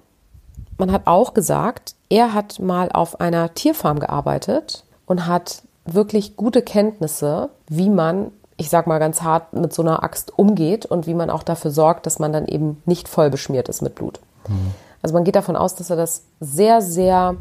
man 0.77 0.91
hat 0.91 1.03
auch 1.05 1.33
gesagt, 1.33 1.95
er 2.09 2.33
hat 2.33 2.59
mal 2.59 2.91
auf 2.91 3.19
einer 3.19 3.53
Tierfarm 3.53 3.99
gearbeitet 3.99 4.83
und 5.05 5.27
hat 5.27 5.63
wirklich 5.85 6.35
gute 6.35 6.61
Kenntnisse, 6.61 7.49
wie 7.67 7.89
man 7.89 8.31
ich 8.59 8.69
sag 8.69 8.87
mal 8.87 8.99
ganz 8.99 9.21
hart, 9.21 9.53
mit 9.53 9.73
so 9.73 9.81
einer 9.81 10.03
Axt 10.03 10.37
umgeht 10.37 10.85
und 10.85 11.07
wie 11.07 11.13
man 11.13 11.29
auch 11.29 11.43
dafür 11.43 11.71
sorgt, 11.71 12.05
dass 12.05 12.19
man 12.19 12.33
dann 12.33 12.45
eben 12.45 12.83
nicht 12.85 13.07
voll 13.07 13.29
beschmiert 13.29 13.69
ist 13.69 13.81
mit 13.81 13.95
Blut. 13.95 14.19
Mhm. 14.49 14.73
Also 15.01 15.15
man 15.15 15.23
geht 15.23 15.37
davon 15.37 15.55
aus, 15.55 15.75
dass 15.75 15.89
er 15.89 15.95
das 15.95 16.23
sehr, 16.41 16.81
sehr 16.81 17.37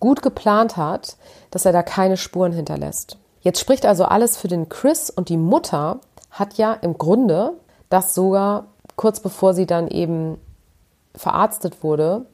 gut 0.00 0.22
geplant 0.22 0.76
hat, 0.76 1.16
dass 1.50 1.64
er 1.64 1.72
da 1.72 1.82
keine 1.82 2.16
Spuren 2.16 2.52
hinterlässt. 2.52 3.18
Jetzt 3.40 3.60
spricht 3.60 3.86
also 3.86 4.04
alles 4.04 4.36
für 4.36 4.48
den 4.48 4.68
Chris 4.68 5.10
und 5.10 5.28
die 5.28 5.36
Mutter 5.36 6.00
hat 6.30 6.54
ja 6.54 6.72
im 6.72 6.98
Grunde 6.98 7.54
das 7.88 8.14
sogar 8.14 8.66
kurz 8.96 9.20
bevor 9.20 9.54
sie 9.54 9.66
dann 9.66 9.88
eben 9.88 10.38
verarztet 11.14 11.82
wurde, 11.82 12.26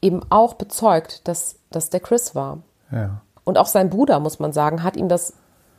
eben 0.00 0.20
auch 0.30 0.54
bezeugt, 0.54 1.26
dass 1.26 1.56
das 1.70 1.90
der 1.90 2.00
Chris 2.00 2.34
war. 2.34 2.58
Ja. 2.92 3.20
Und 3.44 3.58
auch 3.58 3.66
sein 3.66 3.90
Bruder, 3.90 4.20
muss 4.20 4.38
man 4.38 4.52
sagen, 4.52 4.82
hat 4.82 4.96
ihm 4.96 5.08
das 5.08 5.32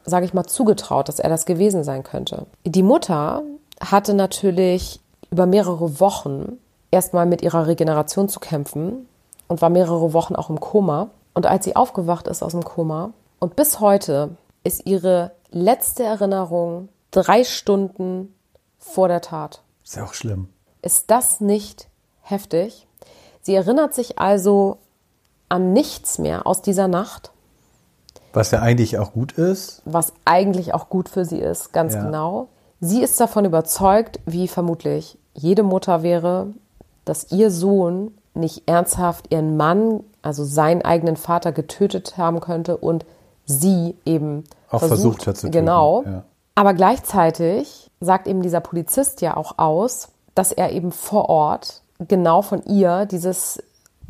sage 0.07 0.25
ich 0.25 0.33
mal, 0.33 0.45
zugetraut, 0.45 1.09
dass 1.09 1.19
er 1.19 1.29
das 1.29 1.45
gewesen 1.45 1.83
sein 1.83 2.01
könnte. 2.01 2.47
Die 2.65 2.81
Mutter 2.81 3.43
hatte 3.79 4.13
natürlich 4.13 5.00
über 5.29 5.45
mehrere 5.45 6.00
Wochen 6.00 6.57
erstmal 6.89 7.25
mit 7.25 7.41
ihrer 7.41 7.67
Regeneration 7.67 8.29
zu 8.29 8.39
kämpfen 8.39 9.07
und 9.48 9.62
war 9.62 9.70
mehrere 9.70 10.13
Wochen 10.13 10.36
auch 10.36 10.50
im 10.50 10.60
Koma. 10.60 11.10
Und 11.34 11.46
als 11.46 11.66
sie 11.66 11.75
aufgewacht 11.75 12.27
ist 12.27 12.44
aus 12.44 12.51
dem 12.51 12.63
Koma 12.63 13.12
und 13.39 13.56
bis 13.56 13.80
heute 13.80 14.38
ist 14.63 14.86
ihre 14.86 15.32
letzte 15.51 16.04
Erinnerung 16.04 16.89
drei 17.12 17.44
Stunden 17.44 18.34
vor 18.77 19.08
der 19.08 19.22
Tat. 19.22 19.62
Ist 19.84 19.96
ja 19.96 20.04
auch 20.04 20.13
schlimm. 20.13 20.50
Ist 20.82 21.10
das 21.12 21.39
nicht 21.42 21.88
heftig? 22.22 22.88
Sie 23.42 23.56
erinnert 23.56 23.94
sich 23.94 24.20
also 24.20 24.77
an 25.48 25.74
nichts 25.74 26.18
mehr 26.18 26.46
aus 26.46 26.62
dieser 26.62 26.88
Nacht 26.88 27.32
was 28.38 28.51
ja 28.51 28.62
eigentlich 28.62 28.98
auch 29.00 29.13
gut 29.13 29.34
ist. 29.34 29.82
Was 29.86 30.13
eigentlich 30.24 30.74
auch 30.74 30.89
gut 30.89 31.10
für 31.10 31.25
sie 31.25 31.39
ist, 31.39 31.74
ganz 31.74 31.94
ja. 31.94 32.04
genau. 32.04 32.50
Sie 32.80 33.01
ist 33.01 33.20
davon 33.20 33.46
überzeugt, 33.46 34.20
wie 34.25 34.48
vermutlich 34.48 35.18
jede 35.34 35.63
Mutter 35.63 36.04
wäre, 36.04 36.48
dass 37.06 37.32
ihr 37.32 37.50
Sohn 37.50 38.16
nicht 38.38 38.63
ernsthaft 38.67 39.32
ihren 39.32 39.58
Mann, 39.58 40.01
also 40.22 40.44
seinen 40.44 40.84
eigenen 40.84 41.17
Vater, 41.17 41.51
getötet 41.51 42.17
haben 42.17 42.39
könnte 42.39 42.77
und 42.77 43.06
sie 43.46 43.96
eben 44.06 44.44
Auch 44.70 44.79
versucht, 44.79 45.27
hat 45.27 45.38
zu 45.38 45.48
töten. 45.48 45.60
Genau. 45.60 46.03
Ja. 46.06 46.24
Aber 46.56 46.74
gleichzeitig 46.74 47.91
sagt 48.00 48.27
eben 48.27 48.41
dieser 48.41 48.60
Polizist 48.60 49.22
ja 49.22 49.38
auch 49.38 49.58
aus, 49.58 50.10
dass 50.36 50.51
er 50.51 50.72
eben 50.72 50.91
vor 50.91 51.29
Ort 51.29 51.82
genau 52.00 52.41
von 52.41 52.63
ihr 52.65 53.06
dieses 53.06 53.62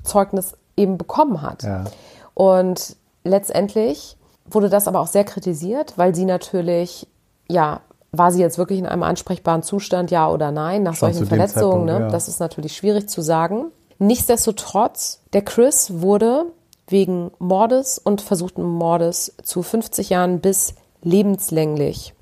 Zeugnis 0.03 0.53
eben 0.75 0.97
bekommen 0.97 1.41
hat. 1.41 1.63
Ja. 1.63 1.85
Und 2.33 2.95
letztendlich 3.23 4.17
wurde 4.49 4.69
das 4.69 4.87
aber 4.87 4.99
auch 4.99 5.07
sehr 5.07 5.23
kritisiert, 5.23 5.93
weil 5.97 6.15
sie 6.15 6.25
natürlich, 6.25 7.07
ja, 7.49 7.81
war 8.11 8.31
sie 8.31 8.41
jetzt 8.41 8.57
wirklich 8.57 8.79
in 8.79 8.85
einem 8.85 9.03
ansprechbaren 9.03 9.63
Zustand, 9.63 10.11
ja 10.11 10.29
oder 10.29 10.51
nein, 10.51 10.83
nach 10.83 10.95
Schon 10.95 11.13
solchen 11.13 11.27
Verletzungen. 11.27 11.85
Ne? 11.85 11.99
Ja. 11.99 12.07
Das 12.09 12.27
ist 12.27 12.39
natürlich 12.39 12.75
schwierig 12.75 13.09
zu 13.09 13.21
sagen. 13.21 13.71
Nichtsdestotrotz, 13.99 15.21
der 15.33 15.43
Chris 15.43 16.01
wurde 16.01 16.45
wegen 16.87 17.31
Mordes 17.39 17.97
und 17.97 18.21
versuchten 18.21 18.63
Mordes 18.63 19.35
zu 19.43 19.63
50 19.63 20.09
Jahren 20.09 20.39
bis 20.39 20.75
lebenslänglich 21.01 22.13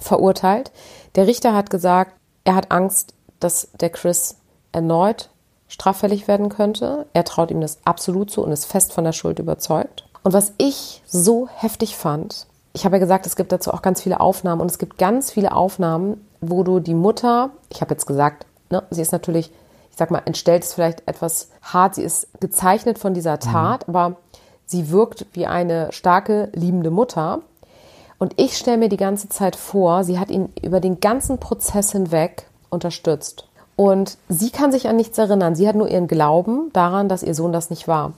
verurteilt. 0.00 0.72
Der 1.14 1.26
Richter 1.26 1.54
hat 1.54 1.70
gesagt, 1.70 2.12
er 2.44 2.54
hat 2.56 2.70
Angst, 2.70 3.14
dass 3.40 3.68
der 3.80 3.90
Chris 3.90 4.36
erneut 4.72 5.30
straffällig 5.74 6.28
werden 6.28 6.48
könnte. 6.50 7.06
Er 7.12 7.24
traut 7.24 7.50
ihm 7.50 7.60
das 7.60 7.78
absolut 7.84 8.30
zu 8.30 8.42
und 8.42 8.52
ist 8.52 8.64
fest 8.64 8.92
von 8.92 9.04
der 9.04 9.12
Schuld 9.12 9.38
überzeugt. 9.38 10.04
Und 10.22 10.32
was 10.32 10.52
ich 10.56 11.02
so 11.06 11.48
heftig 11.48 11.96
fand, 11.96 12.46
ich 12.72 12.84
habe 12.84 12.96
ja 12.96 13.00
gesagt, 13.00 13.26
es 13.26 13.36
gibt 13.36 13.52
dazu 13.52 13.72
auch 13.72 13.82
ganz 13.82 14.02
viele 14.02 14.20
Aufnahmen 14.20 14.60
und 14.60 14.70
es 14.70 14.78
gibt 14.78 14.98
ganz 14.98 15.30
viele 15.30 15.52
Aufnahmen, 15.52 16.26
wo 16.40 16.62
du 16.62 16.80
die 16.80 16.94
Mutter, 16.94 17.50
ich 17.70 17.80
habe 17.80 17.92
jetzt 17.92 18.06
gesagt, 18.06 18.46
ne, 18.70 18.82
sie 18.90 19.02
ist 19.02 19.12
natürlich, 19.12 19.50
ich 19.94 19.98
sag 19.98 20.10
mal, 20.10 20.22
entstellt 20.24 20.64
ist 20.64 20.74
vielleicht 20.74 21.06
etwas 21.06 21.50
hart, 21.62 21.94
sie 21.94 22.02
ist 22.02 22.26
gezeichnet 22.40 22.98
von 22.98 23.14
dieser 23.14 23.38
Tat, 23.38 23.88
aber 23.88 24.16
sie 24.66 24.90
wirkt 24.90 25.24
wie 25.34 25.46
eine 25.46 25.92
starke, 25.92 26.50
liebende 26.52 26.90
Mutter. 26.90 27.42
Und 28.18 28.32
ich 28.36 28.58
stelle 28.58 28.76
mir 28.76 28.88
die 28.88 28.96
ganze 28.96 29.28
Zeit 29.28 29.54
vor, 29.54 30.02
sie 30.02 30.18
hat 30.18 30.30
ihn 30.30 30.52
über 30.60 30.80
den 30.80 30.98
ganzen 30.98 31.38
Prozess 31.38 31.92
hinweg 31.92 32.48
unterstützt. 32.70 33.46
Und 33.76 34.18
sie 34.28 34.50
kann 34.50 34.72
sich 34.72 34.88
an 34.88 34.96
nichts 34.96 35.16
erinnern. 35.16 35.54
Sie 35.54 35.68
hat 35.68 35.76
nur 35.76 35.88
ihren 35.88 36.08
Glauben 36.08 36.72
daran, 36.72 37.08
dass 37.08 37.22
ihr 37.22 37.34
Sohn 37.36 37.52
das 37.52 37.70
nicht 37.70 37.86
war. 37.86 38.14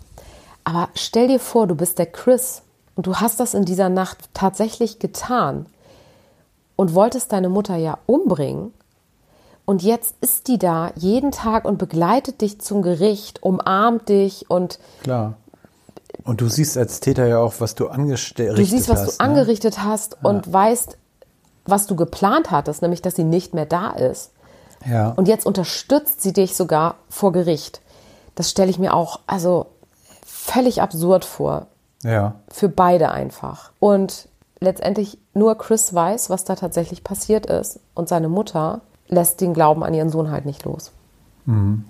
Aber 0.64 0.88
stell 0.94 1.28
dir 1.28 1.40
vor, 1.40 1.66
du 1.66 1.74
bist 1.74 1.98
der 1.98 2.06
Chris 2.06 2.62
und 2.94 3.06
du 3.06 3.16
hast 3.16 3.38
das 3.38 3.52
in 3.52 3.66
dieser 3.66 3.90
Nacht 3.90 4.30
tatsächlich 4.32 4.98
getan 4.98 5.66
und 6.74 6.94
wolltest 6.94 7.32
deine 7.32 7.50
Mutter 7.50 7.76
ja 7.76 7.98
umbringen. 8.06 8.72
Und 9.66 9.82
jetzt 9.82 10.14
ist 10.20 10.48
die 10.48 10.58
da 10.58 10.92
jeden 10.94 11.32
Tag 11.32 11.64
und 11.64 11.76
begleitet 11.76 12.40
dich 12.40 12.60
zum 12.60 12.82
Gericht, 12.82 13.42
umarmt 13.42 14.08
dich 14.08 14.48
und 14.48 14.78
Klar. 15.02 15.34
Und 16.24 16.40
du 16.40 16.48
siehst 16.48 16.78
als 16.78 17.00
Täter 17.00 17.26
ja 17.26 17.38
auch, 17.38 17.54
was 17.58 17.74
du 17.74 17.88
angerichtet 17.88 18.56
du 18.56 18.64
siehst, 18.64 18.88
was 18.88 19.00
hast. 19.00 19.20
du 19.20 19.24
ne? 19.24 19.30
angerichtet 19.30 19.82
hast 19.82 20.16
und 20.24 20.50
weißt, 20.50 20.96
was 21.66 21.86
du 21.86 21.96
geplant 21.96 22.50
hattest, 22.50 22.80
nämlich 22.80 23.02
dass 23.02 23.16
sie 23.16 23.24
nicht 23.24 23.54
mehr 23.54 23.66
da 23.66 23.90
ist. 23.90 24.30
Ja. 24.88 25.10
Und 25.10 25.28
jetzt 25.28 25.46
unterstützt 25.46 26.22
sie 26.22 26.32
dich 26.32 26.56
sogar 26.56 26.94
vor 27.08 27.32
Gericht. 27.32 27.80
Das 28.34 28.50
stelle 28.50 28.70
ich 28.70 28.78
mir 28.78 28.94
auch 28.94 29.20
also 29.26 29.66
völlig 30.24 30.80
absurd 30.80 31.24
vor. 31.24 31.66
ja. 32.02 32.36
Für 32.48 32.68
beide 32.68 33.10
einfach. 33.10 33.72
Und 33.80 34.28
letztendlich 34.60 35.18
nur 35.34 35.58
Chris 35.58 35.92
weiß, 35.92 36.30
was 36.30 36.44
da 36.44 36.54
tatsächlich 36.54 37.02
passiert 37.02 37.46
ist. 37.46 37.80
Und 37.94 38.08
seine 38.08 38.28
Mutter 38.28 38.80
lässt 39.08 39.40
den 39.40 39.54
Glauben 39.54 39.82
an 39.84 39.94
ihren 39.94 40.10
Sohn 40.10 40.30
halt 40.30 40.46
nicht 40.46 40.64
los. 40.64 40.92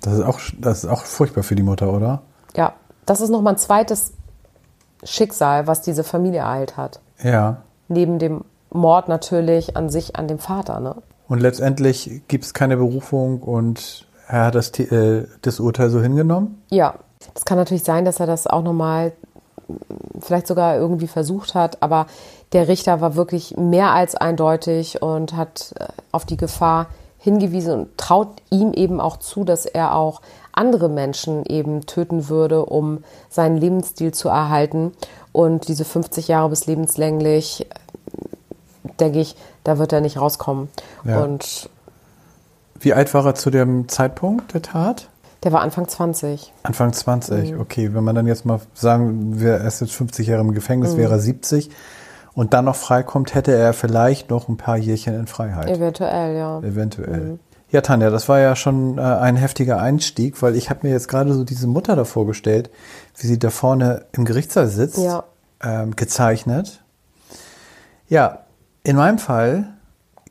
Das 0.03 0.15
ist 0.15 0.23
auch, 0.23 0.39
das 0.59 0.85
ist 0.85 0.91
auch 0.91 1.05
furchtbar 1.05 1.43
für 1.43 1.55
die 1.55 1.63
Mutter, 1.63 1.93
oder? 1.93 2.23
Ja, 2.55 2.75
das 3.07 3.21
ist 3.21 3.31
nochmal 3.31 3.55
ein 3.55 3.59
zweites 3.59 4.13
Schicksal, 5.03 5.67
was 5.67 5.81
diese 5.81 6.05
Familie 6.05 6.41
ereilt 6.41 6.77
hat. 6.77 7.01
Ja. 7.23 7.63
Neben 7.89 8.19
dem 8.19 8.45
Mord 8.71 9.09
natürlich 9.09 9.77
an 9.77 9.89
sich, 9.89 10.17
an 10.17 10.29
dem 10.29 10.39
Vater. 10.39 10.81
Ne? 10.81 10.97
Und 11.29 11.41
letztendlich 11.41 12.23
gibt 12.29 12.45
es 12.45 12.53
keine 12.53 12.77
Berufung 12.77 13.41
und 13.41 14.07
er 14.29 14.47
hat 14.47 14.55
das, 14.55 14.79
äh, 14.79 15.27
das 15.41 15.61
Urteil 15.61 15.89
so 15.89 16.03
hingenommen. 16.03 16.63
Ja, 16.71 16.97
das 17.33 17.45
kann 17.45 17.57
natürlich 17.57 17.85
sein, 17.85 18.05
dass 18.05 18.21
er 18.21 18.27
das 18.27 18.47
auch 18.47 18.63
nochmal 18.63 19.13
vielleicht 20.21 20.47
sogar 20.47 20.77
irgendwie 20.77 21.07
versucht 21.09 21.55
hat, 21.55 21.83
aber 21.83 22.07
der 22.53 22.69
Richter 22.69 23.01
war 23.01 23.17
wirklich 23.17 23.57
mehr 23.57 23.93
als 23.93 24.15
eindeutig 24.15 25.03
und 25.03 25.35
hat 25.35 25.75
äh, 25.79 25.87
auf 26.13 26.25
die 26.25 26.37
Gefahr 26.37 26.89
hingewiesen 27.19 27.73
und 27.73 27.99
traut 27.99 28.29
ihm 28.51 28.73
eben 28.73 29.01
auch 29.01 29.17
zu, 29.19 29.45
dass 29.45 29.67
er 29.67 29.95
auch 29.95 30.21
andere 30.53 30.89
Menschen 30.89 31.45
eben 31.45 31.85
töten 31.87 32.29
würde, 32.29 32.65
um 32.65 33.05
seinen 33.29 33.57
Lebensstil 33.59 34.13
zu 34.13 34.29
erhalten. 34.29 34.93
Und 35.33 35.69
diese 35.69 35.85
50 35.85 36.29
Jahre 36.29 36.49
bis 36.51 36.67
lebenslänglich, 36.67 37.67
äh, 37.69 38.91
denke 39.01 39.21
ich, 39.21 39.37
da 39.65 39.79
wird 39.79 39.93
er 39.93 40.01
nicht 40.01 40.19
rauskommen. 40.21 40.69
Ja. 41.05 41.23
Und 41.23 41.69
Wie 42.81 42.93
alt 42.95 43.13
war 43.15 43.25
er 43.27 43.35
zu 43.35 43.51
dem 43.51 43.89
Zeitpunkt 43.89 44.55
der 44.55 44.63
Tat? 44.63 45.09
der 45.43 45.53
war 45.53 45.61
Anfang 45.61 45.87
20. 45.87 46.53
Anfang 46.65 46.93
20. 46.93 47.53
Mhm. 47.53 47.61
Okay, 47.61 47.95
wenn 47.95 48.03
man 48.03 48.17
dann 48.17 48.27
jetzt 48.27 48.45
mal 48.47 48.59
sagen, 48.75 49.39
wir- 49.39 49.53
er 49.59 49.67
ist 49.67 49.81
jetzt 49.81 49.93
50 49.93 50.27
Jahre 50.27 50.41
im 50.43 50.53
Gefängnis, 50.53 50.95
Mhm. 50.95 50.99
wäre 50.99 51.13
er 51.13 51.19
70 51.21 51.71
und 52.37 52.55
dann 52.55 52.67
noch 52.67 52.77
freikommt, 52.77 53.35
hätte 53.35 53.53
er 53.53 53.73
vielleicht 53.73 54.31
noch 54.31 54.49
ein 54.49 54.57
paar 54.59 54.77
Jährchen 54.77 55.15
in 55.19 55.27
Freiheit. 55.27 55.69
Eventuell, 55.69 56.37
ja. 56.37 56.59
Eventuell. 56.61 57.21
Mhm. 57.21 57.39
Ja, 57.71 57.81
Tanja, 57.81 58.11
das 58.11 58.29
war 58.29 58.39
ja 58.39 58.55
schon 58.55 58.99
äh, 58.99 59.01
ein 59.01 59.35
heftiger 59.35 59.81
Einstieg, 59.81 60.41
weil 60.43 60.55
ich 60.55 60.71
habe 60.71 60.87
mir 60.87 60.93
jetzt 60.93 61.09
gerade 61.09 61.33
so 61.35 61.43
diese 61.43 61.67
Mutter 61.67 61.97
da 61.97 62.05
vorgestellt, 62.05 62.71
wie 63.17 63.27
sie 63.27 63.39
da 63.41 63.51
vorne 63.51 64.05
im 64.13 64.25
Gerichtssaal 64.25 64.69
sitzt, 64.69 64.99
Ja. 64.99 65.25
ähm, 65.63 65.97
gezeichnet. 65.97 66.85
Ja, 68.09 68.41
in 68.85 68.97
meinem 68.97 69.19
Fall 69.19 69.69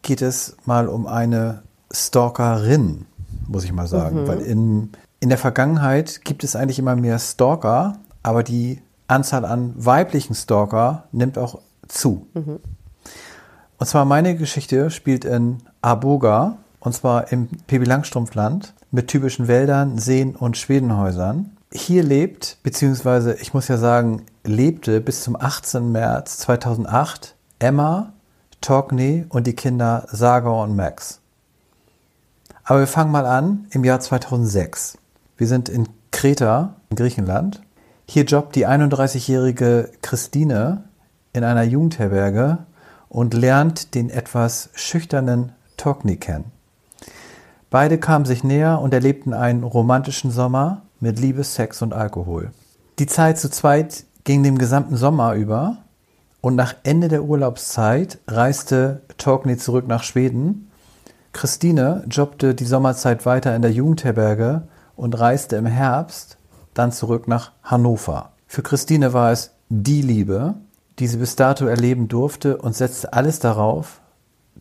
geht 0.01 0.21
es 0.21 0.55
mal 0.65 0.87
um 0.87 1.07
eine 1.07 1.63
Stalkerin, 1.91 3.05
muss 3.47 3.63
ich 3.65 3.73
mal 3.73 3.87
sagen, 3.87 4.27
weil 4.27 4.39
in, 4.39 4.91
in 5.19 5.29
der 5.29 5.37
Vergangenheit 5.37 6.23
gibt 6.23 6.43
es 6.43 6.55
eigentlich 6.55 6.79
immer 6.79 6.95
mehr 6.95 7.19
Stalker, 7.19 7.97
aber 8.23 8.43
die 8.43 8.81
Anzahl 9.07 9.43
an 9.43 9.73
weiblichen 9.75 10.35
Stalker 10.35 11.03
nimmt 11.11 11.37
auch 11.37 11.59
zu. 11.87 12.27
Und 13.77 13.87
zwar 13.87 14.05
meine 14.05 14.35
Geschichte 14.35 14.89
spielt 14.89 15.25
in 15.25 15.57
Arboga, 15.81 16.57
und 16.79 16.93
zwar 16.93 17.31
im 17.31 17.47
Pippi 17.67 17.85
Langstrumpfland, 17.85 18.73
mit 18.91 19.07
typischen 19.07 19.47
Wäldern, 19.47 19.97
Seen 19.97 20.35
und 20.35 20.57
Schwedenhäusern. 20.57 21.57
Hier 21.71 22.03
lebt, 22.03 22.57
beziehungsweise 22.63 23.33
ich 23.35 23.53
muss 23.53 23.67
ja 23.67 23.77
sagen, 23.77 24.23
lebte 24.45 25.01
bis 25.01 25.23
zum 25.23 25.35
18. 25.35 25.91
März 25.91 26.37
2008 26.37 27.35
Emma, 27.59 28.13
Torkney 28.61 29.25
und 29.29 29.45
die 29.45 29.55
Kinder 29.55 30.07
Saga 30.09 30.49
und 30.49 30.75
Max. 30.75 31.19
Aber 32.63 32.79
wir 32.79 32.87
fangen 32.87 33.11
mal 33.11 33.25
an 33.25 33.67
im 33.71 33.83
Jahr 33.83 33.99
2006. 33.99 34.97
Wir 35.37 35.47
sind 35.47 35.67
in 35.67 35.89
Kreta, 36.11 36.75
in 36.89 36.95
Griechenland. 36.95 37.61
Hier 38.07 38.23
jobbt 38.23 38.55
die 38.55 38.65
31-jährige 38.65 39.91
Christine 40.01 40.84
in 41.35 41.43
einer 41.43 41.63
Jugendherberge 41.63 42.59
und 43.09 43.33
lernt 43.33 43.93
den 43.93 44.09
etwas 44.09 44.69
schüchternen 44.73 45.51
Torkney 45.77 46.17
kennen. 46.17 46.51
Beide 47.69 47.97
kamen 47.97 48.25
sich 48.25 48.43
näher 48.43 48.79
und 48.79 48.93
erlebten 48.93 49.33
einen 49.33 49.63
romantischen 49.63 50.31
Sommer 50.31 50.83
mit 50.99 51.19
Liebe, 51.19 51.43
Sex 51.43 51.81
und 51.81 51.93
Alkohol. 51.93 52.51
Die 52.99 53.05
Zeit 53.05 53.37
zu 53.37 53.49
zweit 53.49 54.05
ging 54.23 54.43
den 54.43 54.57
gesamten 54.57 54.95
Sommer 54.95 55.33
über 55.33 55.79
und 56.39 56.55
nach 56.55 56.75
Ende 56.83 57.09
der 57.09 57.23
Urlaubszeit 57.23 58.19
reiste 58.27 59.01
Torkney 59.17 59.57
zurück 59.57 59.87
nach 59.87 60.03
Schweden. 60.03 60.71
Christine 61.33 62.05
jobbte 62.09 62.55
die 62.55 62.65
Sommerzeit 62.65 63.25
weiter 63.25 63.55
in 63.55 63.61
der 63.61 63.71
Jugendherberge 63.71 64.67
und 64.95 65.19
reiste 65.19 65.57
im 65.57 65.65
Herbst 65.65 66.37
dann 66.73 66.93
zurück 66.93 67.27
nach 67.27 67.51
Hannover. 67.63 68.31
Für 68.47 68.61
Christine 68.61 69.11
war 69.11 69.31
es 69.31 69.51
die 69.69 70.01
Liebe, 70.01 70.55
die 70.99 71.07
sie 71.07 71.17
bis 71.17 71.35
dato 71.35 71.65
erleben 71.65 72.07
durfte 72.07 72.57
und 72.57 72.75
setzte 72.75 73.13
alles 73.13 73.39
darauf, 73.39 74.01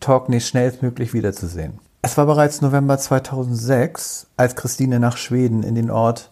Torkney 0.00 0.40
schnellstmöglich 0.40 1.12
wiederzusehen. 1.12 1.78
Es 2.02 2.18
war 2.18 2.26
bereits 2.26 2.60
November 2.60 2.98
2006, 2.98 4.26
als 4.36 4.56
Christine 4.56 5.00
nach 5.00 5.16
Schweden 5.16 5.62
in 5.62 5.74
den 5.74 5.90
Ort 5.90 6.30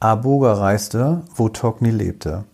Arboga 0.00 0.52
reiste, 0.52 1.22
wo 1.34 1.48
Torkney 1.48 1.90
lebte. 1.90 2.44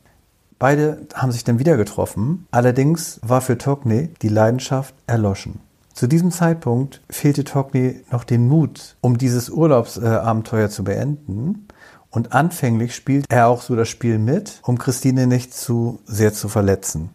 Beide 0.59 1.07
haben 1.15 1.33
sich 1.33 1.45
dann 1.45 1.59
wieder 1.59 1.77
getroffen, 1.77 2.47
allerdings 2.51 3.21
war 3.23 3.43
für 3.43 3.59
Torkney 3.59 4.09
die 4.23 4.29
Leidenschaft 4.29 4.95
erloschen. 5.07 5.61
Zu 5.93 6.07
diesem 6.07 6.31
Zeitpunkt 6.31 7.03
fehlte 7.11 7.45
Torkney 7.45 8.03
noch 8.11 8.25
den 8.25 8.49
Mut, 8.49 8.97
um 9.01 9.19
dieses 9.19 9.51
Urlaubsabenteuer 9.51 10.71
zu 10.71 10.85
beenden. 10.85 11.69
Und 12.15 12.33
anfänglich 12.33 12.95
spielt 12.95 13.27
er 13.29 13.49
auch 13.49 13.61
so 13.61 13.75
das 13.75 13.89
Spiel 13.89 14.19
mit, 14.19 14.61
um 14.63 14.79
Christine 14.79 15.27
nicht 15.27 15.53
zu 15.53 15.99
sehr 16.07 16.33
zu 16.33 16.49
verletzen. 16.49 17.11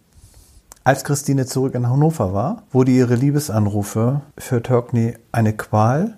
Als 0.83 1.05
Christine 1.05 1.45
zurück 1.45 1.73
in 1.73 1.89
Hannover 1.89 2.33
war, 2.33 2.63
wurde 2.71 2.91
ihre 2.91 3.15
Liebesanrufe 3.15 4.21
für 4.37 4.61
Torkney 4.61 5.15
eine 5.31 5.53
Qual, 5.53 6.17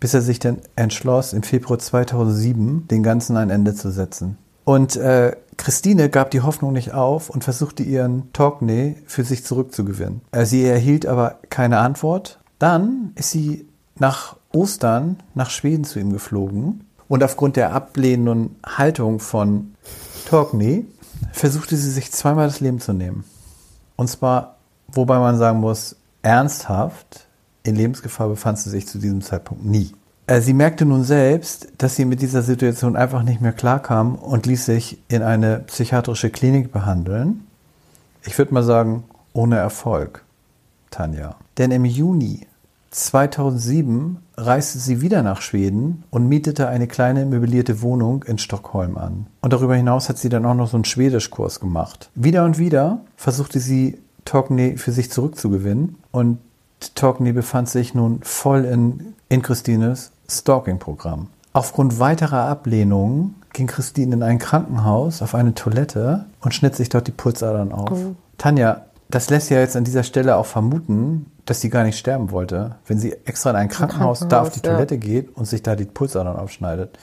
bis 0.00 0.12
er 0.12 0.20
sich 0.20 0.38
dann 0.38 0.58
entschloss, 0.76 1.32
im 1.32 1.42
Februar 1.42 1.78
2007 1.78 2.88
den 2.88 3.02
Ganzen 3.02 3.38
ein 3.38 3.48
Ende 3.48 3.74
zu 3.74 3.90
setzen. 3.90 4.36
Und 4.64 4.96
äh, 4.96 5.34
Christine 5.56 6.10
gab 6.10 6.30
die 6.30 6.42
Hoffnung 6.42 6.74
nicht 6.74 6.92
auf 6.92 7.30
und 7.30 7.42
versuchte 7.42 7.82
ihren 7.82 8.30
Torkney 8.34 8.96
für 9.06 9.24
sich 9.24 9.44
zurückzugewinnen. 9.46 10.20
Äh, 10.32 10.44
sie 10.44 10.66
erhielt 10.66 11.06
aber 11.06 11.38
keine 11.48 11.78
Antwort. 11.78 12.38
Dann 12.58 13.12
ist 13.14 13.30
sie 13.30 13.66
nach 13.98 14.36
Ostern 14.52 15.22
nach 15.34 15.48
Schweden 15.48 15.84
zu 15.84 16.00
ihm 16.00 16.12
geflogen 16.12 16.84
und 17.10 17.24
aufgrund 17.24 17.56
der 17.56 17.72
ablehnenden 17.72 18.54
Haltung 18.64 19.18
von 19.18 19.74
Torkney 20.28 20.86
versuchte 21.32 21.76
sie 21.76 21.90
sich 21.90 22.12
zweimal 22.12 22.46
das 22.46 22.60
Leben 22.60 22.78
zu 22.78 22.92
nehmen. 22.92 23.24
Und 23.96 24.08
zwar, 24.08 24.54
wobei 24.86 25.18
man 25.18 25.36
sagen 25.36 25.58
muss, 25.58 25.96
ernsthaft, 26.22 27.26
in 27.64 27.74
Lebensgefahr 27.74 28.28
befand 28.28 28.60
sie 28.60 28.70
sich 28.70 28.86
zu 28.86 28.98
diesem 28.98 29.22
Zeitpunkt 29.22 29.64
nie. 29.64 29.90
Äh, 30.28 30.40
sie 30.40 30.54
merkte 30.54 30.84
nun 30.84 31.02
selbst, 31.02 31.66
dass 31.78 31.96
sie 31.96 32.04
mit 32.04 32.22
dieser 32.22 32.42
Situation 32.42 32.94
einfach 32.94 33.24
nicht 33.24 33.40
mehr 33.40 33.52
klarkam 33.52 34.14
und 34.14 34.46
ließ 34.46 34.64
sich 34.64 35.02
in 35.08 35.22
eine 35.22 35.64
psychiatrische 35.66 36.30
Klinik 36.30 36.70
behandeln. 36.70 37.44
Ich 38.24 38.38
würde 38.38 38.54
mal 38.54 38.62
sagen, 38.62 39.02
ohne 39.32 39.56
Erfolg, 39.56 40.24
Tanja. 40.92 41.34
Denn 41.58 41.72
im 41.72 41.84
Juni 41.84 42.46
2007 42.92 44.18
reiste 44.40 44.78
sie 44.78 45.00
wieder 45.00 45.22
nach 45.22 45.42
Schweden 45.42 46.04
und 46.10 46.28
mietete 46.28 46.68
eine 46.68 46.86
kleine 46.86 47.26
möblierte 47.26 47.82
Wohnung 47.82 48.24
in 48.24 48.38
Stockholm 48.38 48.96
an. 48.96 49.26
Und 49.40 49.52
darüber 49.52 49.76
hinaus 49.76 50.08
hat 50.08 50.18
sie 50.18 50.28
dann 50.28 50.46
auch 50.46 50.54
noch 50.54 50.68
so 50.68 50.76
einen 50.76 50.84
Schwedischkurs 50.84 51.60
gemacht. 51.60 52.10
Wieder 52.14 52.44
und 52.44 52.58
wieder 52.58 53.00
versuchte 53.16 53.60
sie 53.60 53.98
Torkney 54.24 54.76
für 54.76 54.92
sich 54.92 55.10
zurückzugewinnen 55.10 55.96
und 56.10 56.38
Torkney 56.94 57.32
befand 57.32 57.68
sich 57.68 57.94
nun 57.94 58.20
voll 58.22 58.64
in, 58.64 59.14
in 59.28 59.42
Christines 59.42 60.12
Stalking-Programm. 60.28 61.28
Aufgrund 61.52 61.98
weiterer 61.98 62.44
Ablehnungen 62.44 63.34
ging 63.52 63.66
Christine 63.66 64.14
in 64.14 64.22
ein 64.22 64.38
Krankenhaus 64.38 65.20
auf 65.20 65.34
eine 65.34 65.54
Toilette 65.54 66.26
und 66.40 66.54
schnitt 66.54 66.76
sich 66.76 66.88
dort 66.88 67.08
die 67.08 67.12
Pulsadern 67.12 67.72
auf. 67.72 67.90
Oh. 67.92 68.14
Tanja, 68.38 68.86
das 69.08 69.28
lässt 69.28 69.50
ja 69.50 69.58
jetzt 69.58 69.76
an 69.76 69.84
dieser 69.84 70.04
Stelle 70.04 70.36
auch 70.36 70.46
vermuten, 70.46 71.26
dass 71.44 71.60
sie 71.60 71.70
gar 71.70 71.84
nicht 71.84 71.98
sterben 71.98 72.30
wollte, 72.30 72.76
wenn 72.86 72.98
sie 72.98 73.12
extra 73.24 73.50
in 73.50 73.56
ein 73.56 73.68
Krankenhaus, 73.68 74.26
da 74.28 74.42
auf 74.42 74.50
die 74.50 74.60
ja. 74.64 74.72
Toilette 74.72 74.98
geht 74.98 75.34
und 75.36 75.46
sich 75.46 75.62
da 75.62 75.76
die 75.76 75.84
Pulsadern 75.84 76.36
aufschneidet. 76.36 76.98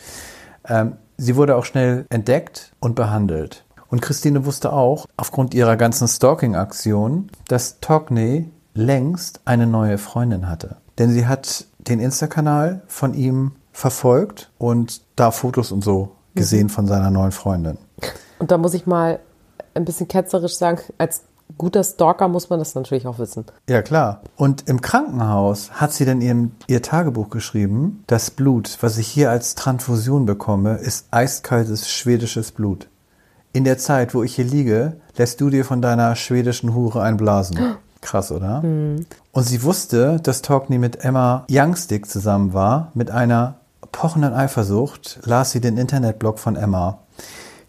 Ähm, 0.66 0.98
sie 1.18 1.36
wurde 1.36 1.56
auch 1.56 1.66
schnell 1.66 2.06
entdeckt 2.10 2.74
und 2.80 2.96
behandelt. 2.96 3.66
Und 3.90 4.02
Christine 4.02 4.46
wusste 4.46 4.74
auch, 4.74 5.06
aufgrund 5.16 5.54
ihrer 5.54 5.78
ganzen 5.78 6.08
Stalking-Aktion, 6.08 7.30
dass 7.48 7.80
Togney 7.80 8.52
längst 8.74 9.42
eine 9.46 9.66
neue 9.66 9.98
Freundin 9.98 10.50
hatte. 10.50 10.78
Denn 10.98 11.12
sie 11.12 11.26
hat 11.26 11.66
den 11.80 12.00
Insta-Kanal 12.00 12.82
von 12.88 13.14
ihm 13.14 13.54
verfolgt 13.72 14.52
und 14.58 15.02
da 15.16 15.32
Fotos 15.32 15.72
und 15.72 15.84
so 15.84 16.16
gesehen 16.36 16.68
mhm. 16.68 16.72
von 16.72 16.88
seiner 16.88 17.12
neuen 17.12 17.32
Freundin. 17.32 17.78
Und 18.40 18.52
da 18.52 18.58
muss 18.58 18.74
ich 18.74 18.86
mal 18.86 19.20
ein 19.74 19.86
bisschen 19.86 20.08
ketzerisch 20.08 20.56
sagen, 20.58 20.80
als 20.98 21.24
guter 21.58 21.84
Stalker 21.84 22.28
muss 22.28 22.50
man 22.50 22.60
das 22.60 22.76
natürlich 22.76 23.08
auch 23.08 23.20
wissen. 23.20 23.46
Ja, 23.70 23.82
klar. 23.82 24.22
Und 24.36 24.68
im 24.68 24.82
Krankenhaus 24.82 25.72
hat 25.72 25.94
sie 25.94 26.06
dann 26.06 26.22
ihrem, 26.22 26.52
ihr 26.68 26.82
Tagebuch 26.82 27.30
geschrieben, 27.30 28.04
das 28.08 28.32
Blut, 28.32 28.78
was 28.82 28.98
ich 28.98 29.08
hier 29.08 29.30
als 29.32 29.56
Transfusion 29.56 30.26
bekomme, 30.26 30.76
ist 30.76 31.08
eiskaltes 31.12 31.90
schwedisches 31.90 32.52
Blut. 32.52 32.88
In 33.54 33.64
der 33.64 33.78
Zeit, 33.78 34.14
wo 34.14 34.24
ich 34.24 34.36
hier 34.36 34.46
liege, 34.46 34.98
lässt 35.18 35.42
du 35.42 35.50
dir 35.50 35.66
von 35.66 35.82
deiner 35.82 36.16
schwedischen 36.16 36.76
Hure 36.76 37.02
einblasen. 37.02 37.78
Krass, 38.02 38.32
oder? 38.32 38.62
Mhm. 38.62 39.06
Und 39.32 39.44
sie 39.44 39.64
wusste, 39.64 40.20
dass 40.22 40.42
Torkney 40.42 40.78
mit 40.78 41.04
Emma 41.04 41.46
Youngstick 41.50 42.08
zusammen 42.08 42.54
war. 42.54 42.92
Mit 42.94 43.10
einer 43.12 43.56
pochenden 43.92 44.34
Eifersucht 44.34 45.20
las 45.24 45.52
sie 45.52 45.62
den 45.62 45.78
Internetblog 45.78 46.40
von 46.40 46.56
Emma. 46.56 47.00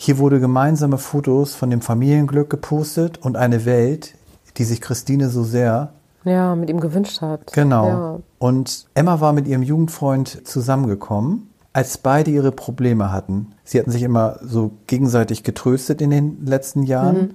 Hier 0.00 0.18
wurde 0.18 0.38
gemeinsame 0.38 0.96
Fotos 0.96 1.56
von 1.56 1.70
dem 1.70 1.80
Familienglück 1.80 2.48
gepostet 2.48 3.18
und 3.18 3.36
eine 3.36 3.64
Welt, 3.64 4.14
die 4.56 4.64
sich 4.64 4.80
Christine 4.80 5.28
so 5.28 5.42
sehr 5.42 5.92
ja, 6.24 6.54
mit 6.54 6.70
ihm 6.70 6.78
gewünscht 6.80 7.20
hat. 7.20 7.52
Genau. 7.52 7.88
Ja. 7.88 8.18
Und 8.38 8.86
Emma 8.94 9.20
war 9.20 9.32
mit 9.32 9.48
ihrem 9.48 9.62
Jugendfreund 9.62 10.46
zusammengekommen, 10.46 11.50
als 11.72 11.98
beide 11.98 12.30
ihre 12.30 12.52
Probleme 12.52 13.10
hatten. 13.10 13.54
Sie 13.64 13.78
hatten 13.78 13.90
sich 13.90 14.02
immer 14.04 14.38
so 14.42 14.70
gegenseitig 14.86 15.42
getröstet 15.42 16.00
in 16.00 16.10
den 16.10 16.46
letzten 16.46 16.84
Jahren. 16.84 17.16
Mhm. 17.16 17.34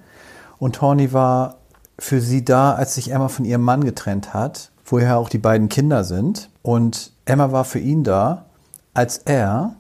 Und 0.58 0.76
Tawny 0.76 1.12
war 1.12 1.58
für 1.99 2.21
sie 2.21 2.45
da, 2.45 2.73
als 2.73 2.95
sich 2.95 3.12
Emma 3.12 3.28
von 3.28 3.43
ihrem 3.43 3.62
Mann 3.62 3.84
getrennt 3.84 4.34
hat, 4.34 4.71
woher 4.86 5.17
auch 5.17 5.30
die 5.30 5.38
beiden 5.38 5.67
Kinder 5.67 6.06
sind. 6.06 6.49
Und 6.62 7.12
Emma 7.26 7.52
war 7.52 7.65
für 7.65 7.80
ihn 7.80 8.04
da, 8.04 8.45
als 8.93 9.17
er 9.17 9.76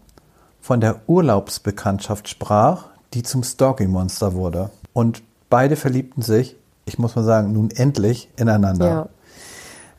von 0.63 0.79
der 0.79 1.01
Urlaubsbekanntschaft 1.07 2.29
sprach, 2.29 2.85
die 3.13 3.21
zum 3.21 3.43
Stalking-Monster 3.43 4.33
wurde. 4.33 4.69
Und 4.93 5.21
beide 5.49 5.75
verliebten 5.75 6.21
sich, 6.21 6.55
ich 6.85 6.97
muss 6.97 7.17
mal 7.17 7.25
sagen, 7.25 7.51
nun 7.51 7.69
endlich 7.69 8.29
ineinander. 8.37 9.09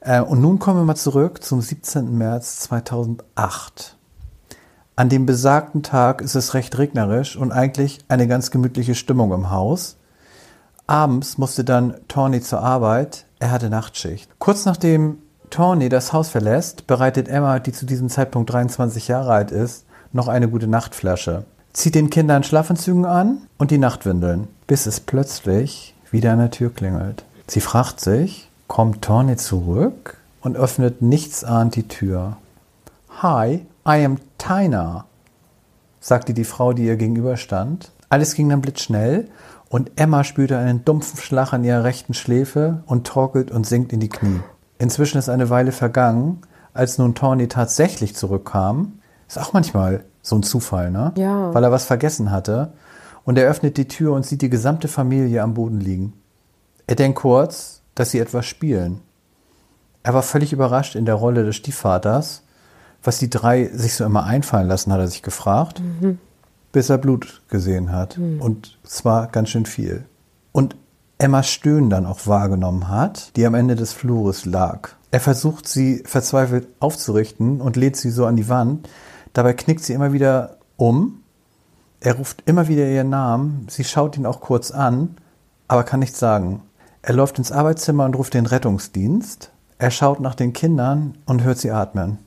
Ja. 0.00 0.20
Äh, 0.20 0.22
und 0.22 0.40
nun 0.40 0.58
kommen 0.58 0.80
wir 0.80 0.84
mal 0.84 0.94
zurück 0.94 1.44
zum 1.44 1.60
17. 1.60 2.16
März 2.16 2.60
2008. 2.60 3.98
An 4.96 5.10
dem 5.10 5.26
besagten 5.26 5.82
Tag 5.82 6.22
ist 6.22 6.34
es 6.34 6.54
recht 6.54 6.78
regnerisch 6.78 7.36
und 7.36 7.52
eigentlich 7.52 7.98
eine 8.08 8.26
ganz 8.26 8.50
gemütliche 8.50 8.94
Stimmung 8.94 9.34
im 9.34 9.50
Haus. 9.50 9.98
Abends 10.86 11.36
musste 11.36 11.64
dann 11.64 11.96
Tawny 12.08 12.40
zur 12.40 12.62
Arbeit. 12.62 13.26
Er 13.38 13.50
hatte 13.50 13.68
Nachtschicht. 13.68 14.30
Kurz 14.38 14.64
nachdem 14.64 15.18
Tawny 15.50 15.90
das 15.90 16.14
Haus 16.14 16.30
verlässt, 16.30 16.86
bereitet 16.86 17.28
Emma, 17.28 17.58
die 17.58 17.72
zu 17.72 17.84
diesem 17.84 18.08
Zeitpunkt 18.08 18.50
23 18.50 19.08
Jahre 19.08 19.32
alt 19.32 19.50
ist, 19.50 19.83
noch 20.14 20.28
eine 20.28 20.48
gute 20.48 20.66
Nachtflasche. 20.66 21.44
Zieht 21.72 21.96
den 21.96 22.08
Kindern 22.08 22.44
Schlafanzügen 22.44 23.04
an 23.04 23.38
und 23.58 23.70
die 23.70 23.78
Nachtwindeln, 23.78 24.48
bis 24.66 24.86
es 24.86 25.00
plötzlich 25.00 25.94
wieder 26.10 26.32
an 26.32 26.38
der 26.38 26.50
Tür 26.50 26.72
klingelt. 26.72 27.24
Sie 27.48 27.60
fragt 27.60 28.00
sich, 28.00 28.48
kommt 28.68 29.02
Tawny 29.02 29.36
zurück 29.36 30.18
und 30.40 30.56
öffnet 30.56 31.02
nichtsahnd 31.02 31.74
die 31.74 31.88
Tür. 31.88 32.36
Hi, 33.20 33.66
I 33.86 34.04
am 34.04 34.18
Tina, 34.38 35.04
sagte 36.00 36.32
die 36.32 36.44
Frau, 36.44 36.72
die 36.72 36.86
ihr 36.86 36.96
gegenüber 36.96 37.36
stand. 37.36 37.90
Alles 38.08 38.34
ging 38.34 38.48
dann 38.48 38.60
blitzschnell 38.60 39.28
und 39.68 39.90
Emma 39.96 40.22
spürte 40.22 40.56
einen 40.56 40.84
dumpfen 40.84 41.18
Schlag 41.18 41.52
an 41.52 41.64
ihrer 41.64 41.82
rechten 41.82 42.14
Schläfe 42.14 42.84
und 42.86 43.06
torkelt 43.06 43.50
und 43.50 43.66
sinkt 43.66 43.92
in 43.92 44.00
die 44.00 44.08
Knie. 44.08 44.40
Inzwischen 44.78 45.18
ist 45.18 45.28
eine 45.28 45.50
Weile 45.50 45.72
vergangen, 45.72 46.42
als 46.72 46.98
nun 46.98 47.14
Tawny 47.14 47.48
tatsächlich 47.48 48.14
zurückkam. 48.14 49.00
Ist 49.36 49.42
auch 49.42 49.52
manchmal 49.52 50.04
so 50.22 50.36
ein 50.36 50.42
Zufall, 50.42 50.90
ne? 50.90 51.12
Ja. 51.16 51.52
Weil 51.54 51.64
er 51.64 51.72
was 51.72 51.84
vergessen 51.84 52.30
hatte. 52.30 52.72
Und 53.24 53.38
er 53.38 53.48
öffnet 53.48 53.76
die 53.76 53.88
Tür 53.88 54.12
und 54.12 54.26
sieht 54.26 54.42
die 54.42 54.50
gesamte 54.50 54.88
Familie 54.88 55.42
am 55.42 55.54
Boden 55.54 55.80
liegen. 55.80 56.12
Er 56.86 56.96
denkt 56.96 57.18
kurz, 57.18 57.80
dass 57.94 58.10
sie 58.10 58.18
etwas 58.18 58.46
spielen. 58.46 59.00
Er 60.02 60.12
war 60.12 60.22
völlig 60.22 60.52
überrascht 60.52 60.94
in 60.94 61.06
der 61.06 61.14
Rolle 61.14 61.44
des 61.44 61.56
Stiefvaters. 61.56 62.42
Was 63.02 63.18
die 63.18 63.30
drei 63.30 63.70
sich 63.72 63.94
so 63.94 64.04
immer 64.04 64.24
einfallen 64.24 64.68
lassen, 64.68 64.92
hat 64.92 65.00
er 65.00 65.08
sich 65.08 65.22
gefragt. 65.22 65.80
Mhm 65.80 66.18
bis 66.74 66.90
er 66.90 66.98
Blut 66.98 67.40
gesehen 67.48 67.92
hat. 67.92 68.18
Mhm. 68.18 68.42
Und 68.42 68.78
zwar 68.82 69.28
ganz 69.28 69.48
schön 69.48 69.64
viel. 69.64 70.04
Und 70.52 70.76
Emmas 71.16 71.48
Stöhnen 71.48 71.88
dann 71.88 72.04
auch 72.04 72.26
wahrgenommen 72.26 72.88
hat, 72.88 73.34
die 73.36 73.46
am 73.46 73.54
Ende 73.54 73.76
des 73.76 73.92
Flures 73.92 74.44
lag. 74.44 74.90
Er 75.12 75.20
versucht 75.20 75.68
sie 75.68 76.02
verzweifelt 76.04 76.66
aufzurichten 76.80 77.60
und 77.60 77.76
lädt 77.76 77.96
sie 77.96 78.10
so 78.10 78.26
an 78.26 78.34
die 78.34 78.48
Wand. 78.48 78.88
Dabei 79.34 79.52
knickt 79.52 79.82
sie 79.82 79.92
immer 79.92 80.14
wieder 80.14 80.56
um. 80.76 81.22
Er 82.00 82.16
ruft 82.16 82.42
immer 82.46 82.68
wieder 82.68 82.86
ihren 82.86 83.10
Namen. 83.10 83.66
Sie 83.68 83.84
schaut 83.84 84.16
ihn 84.16 84.26
auch 84.26 84.40
kurz 84.40 84.70
an, 84.70 85.16
aber 85.68 85.84
kann 85.84 86.00
nichts 86.00 86.18
sagen. 86.18 86.62
Er 87.02 87.14
läuft 87.14 87.38
ins 87.38 87.52
Arbeitszimmer 87.52 88.06
und 88.06 88.16
ruft 88.16 88.32
den 88.32 88.46
Rettungsdienst. 88.46 89.50
Er 89.76 89.90
schaut 89.90 90.20
nach 90.20 90.34
den 90.34 90.52
Kindern 90.52 91.18
und 91.26 91.42
hört 91.42 91.58
sie 91.58 91.70
atmen. 91.70 92.18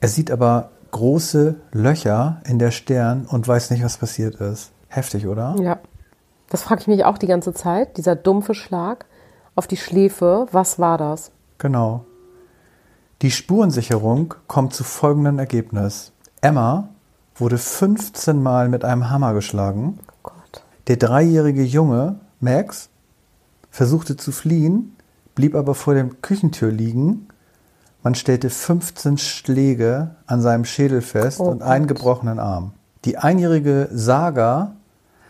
Er 0.00 0.08
sieht 0.08 0.30
aber 0.30 0.70
große 0.92 1.56
Löcher 1.72 2.40
in 2.46 2.58
der 2.58 2.70
Stirn 2.70 3.26
und 3.26 3.46
weiß 3.46 3.70
nicht, 3.70 3.84
was 3.84 3.98
passiert 3.98 4.36
ist. 4.36 4.70
Heftig, 4.88 5.26
oder? 5.26 5.56
Ja. 5.60 5.80
Das 6.48 6.62
frage 6.62 6.82
ich 6.82 6.86
mich 6.86 7.04
auch 7.04 7.18
die 7.18 7.26
ganze 7.26 7.54
Zeit. 7.54 7.96
Dieser 7.96 8.14
dumpfe 8.14 8.54
Schlag 8.54 9.06
auf 9.54 9.66
die 9.66 9.78
Schläfe. 9.78 10.46
Was 10.52 10.78
war 10.78 10.98
das? 10.98 11.32
Genau. 11.58 12.04
Die 13.22 13.30
Spurensicherung 13.30 14.34
kommt 14.48 14.74
zu 14.74 14.84
folgendem 14.84 15.38
Ergebnis. 15.38 16.11
Emma 16.42 16.90
wurde 17.34 17.56
15 17.56 18.42
Mal 18.42 18.68
mit 18.68 18.84
einem 18.84 19.08
Hammer 19.08 19.32
geschlagen. 19.32 19.98
Oh. 20.22 20.30
Der 20.88 20.96
dreijährige 20.96 21.62
Junge, 21.62 22.16
Max, 22.40 22.90
versuchte 23.70 24.18
zu 24.18 24.32
fliehen, 24.32 24.94
blieb 25.34 25.54
aber 25.54 25.74
vor 25.74 25.94
der 25.94 26.04
Küchentür 26.04 26.70
liegen 26.70 27.28
man 28.02 28.16
stellte 28.16 28.50
15 28.50 29.16
Schläge 29.18 30.16
an 30.26 30.40
seinem 30.40 30.64
Schädel 30.64 31.02
fest 31.02 31.38
oh 31.38 31.44
und 31.44 31.62
einen 31.62 31.86
gebrochenen 31.86 32.40
Arm. 32.40 32.72
Die 33.04 33.16
einjährige 33.16 33.88
Saga 33.92 34.72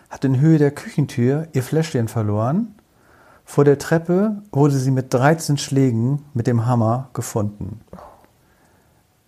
hat 0.08 0.24
in 0.24 0.40
Höhe 0.40 0.58
der 0.58 0.70
Küchentür 0.70 1.48
ihr 1.52 1.62
Fläschchen 1.62 2.08
verloren. 2.08 2.74
Vor 3.44 3.64
der 3.64 3.78
Treppe 3.78 4.42
wurde 4.52 4.76
sie 4.76 4.90
mit 4.90 5.12
13 5.12 5.58
Schlägen 5.58 6.24
mit 6.32 6.46
dem 6.46 6.64
Hammer 6.64 7.10
gefunden. 7.12 7.80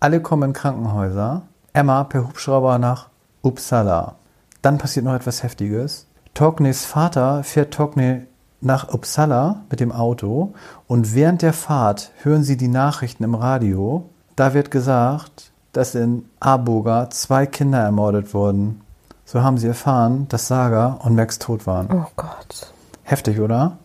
Alle 0.01 0.23
kommen 0.23 0.51
in 0.51 0.53
Krankenhäuser. 0.55 1.43
Emma 1.77 2.05
per 2.05 2.29
Hubschrauber 2.29 2.79
nach 2.79 3.09
Uppsala. 3.43 4.15
Dann 4.63 4.79
passiert 4.79 5.05
noch 5.05 5.15
etwas 5.15 5.43
Heftiges. 5.43 6.07
Tognes 6.33 6.85
Vater 6.85 7.43
fährt 7.43 7.75
Togne 7.75 8.29
nach 8.61 8.95
Uppsala 8.95 9.65
mit 9.69 9.81
dem 9.81 9.91
Auto 9.91 10.55
und 10.87 11.17
während 11.17 11.43
der 11.43 11.53
Fahrt 11.53 12.13
hören 12.23 12.45
sie 12.45 12.57
die 12.57 12.69
Nachrichten 12.69 13.25
im 13.25 13.35
Radio. 13.35 14.09
Da 14.37 14.55
wird 14.55 14.71
gesagt, 14.71 15.51
dass 15.73 15.97
in 15.97 16.25
Arboga 16.39 17.11
zwei 17.11 17.45
Kinder 17.45 17.81
ermordet 17.81 18.35
wurden. 18.35 18.81
So 19.25 19.43
haben 19.43 19.59
sie 19.59 19.67
erfahren, 19.67 20.29
dass 20.29 20.47
Saga 20.47 21.01
und 21.03 21.17
Max 21.17 21.41
tot 21.41 21.67
waren. 21.67 21.89
Oh 21.93 22.07
Gott. 22.15 22.73
Heftig, 23.03 23.41
oder? 23.41 23.79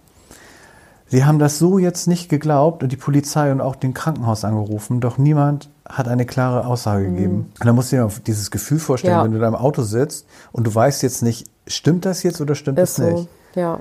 Sie 1.09 1.25
haben 1.25 1.39
das 1.39 1.57
so 1.59 1.79
jetzt 1.79 2.07
nicht 2.07 2.29
geglaubt 2.29 2.83
und 2.83 2.91
die 2.91 2.97
Polizei 2.97 3.51
und 3.51 3.61
auch 3.61 3.75
den 3.75 3.93
Krankenhaus 3.93 4.45
angerufen, 4.45 4.99
doch 5.01 5.17
niemand 5.17 5.69
hat 5.87 6.07
eine 6.07 6.25
klare 6.25 6.67
Aussage 6.67 7.05
gegeben. 7.05 7.51
Und 7.59 7.65
da 7.65 7.73
musst 7.73 7.91
du 7.91 7.95
dir 7.95 8.07
dieses 8.27 8.51
Gefühl 8.51 8.77
vorstellen, 8.79 9.13
Ja. 9.15 9.23
wenn 9.23 9.31
du 9.31 9.39
da 9.39 9.47
im 9.47 9.55
Auto 9.55 9.81
sitzt 9.81 10.27
und 10.51 10.67
du 10.67 10.73
weißt 10.73 11.01
jetzt 11.01 11.23
nicht, 11.23 11.47
stimmt 11.67 12.05
das 12.05 12.21
jetzt 12.21 12.39
oder 12.41 12.53
stimmt 12.53 12.77
Ist 12.77 12.99
das 12.99 13.07
so, 13.07 13.11
nicht? 13.11 13.29
ja. 13.55 13.79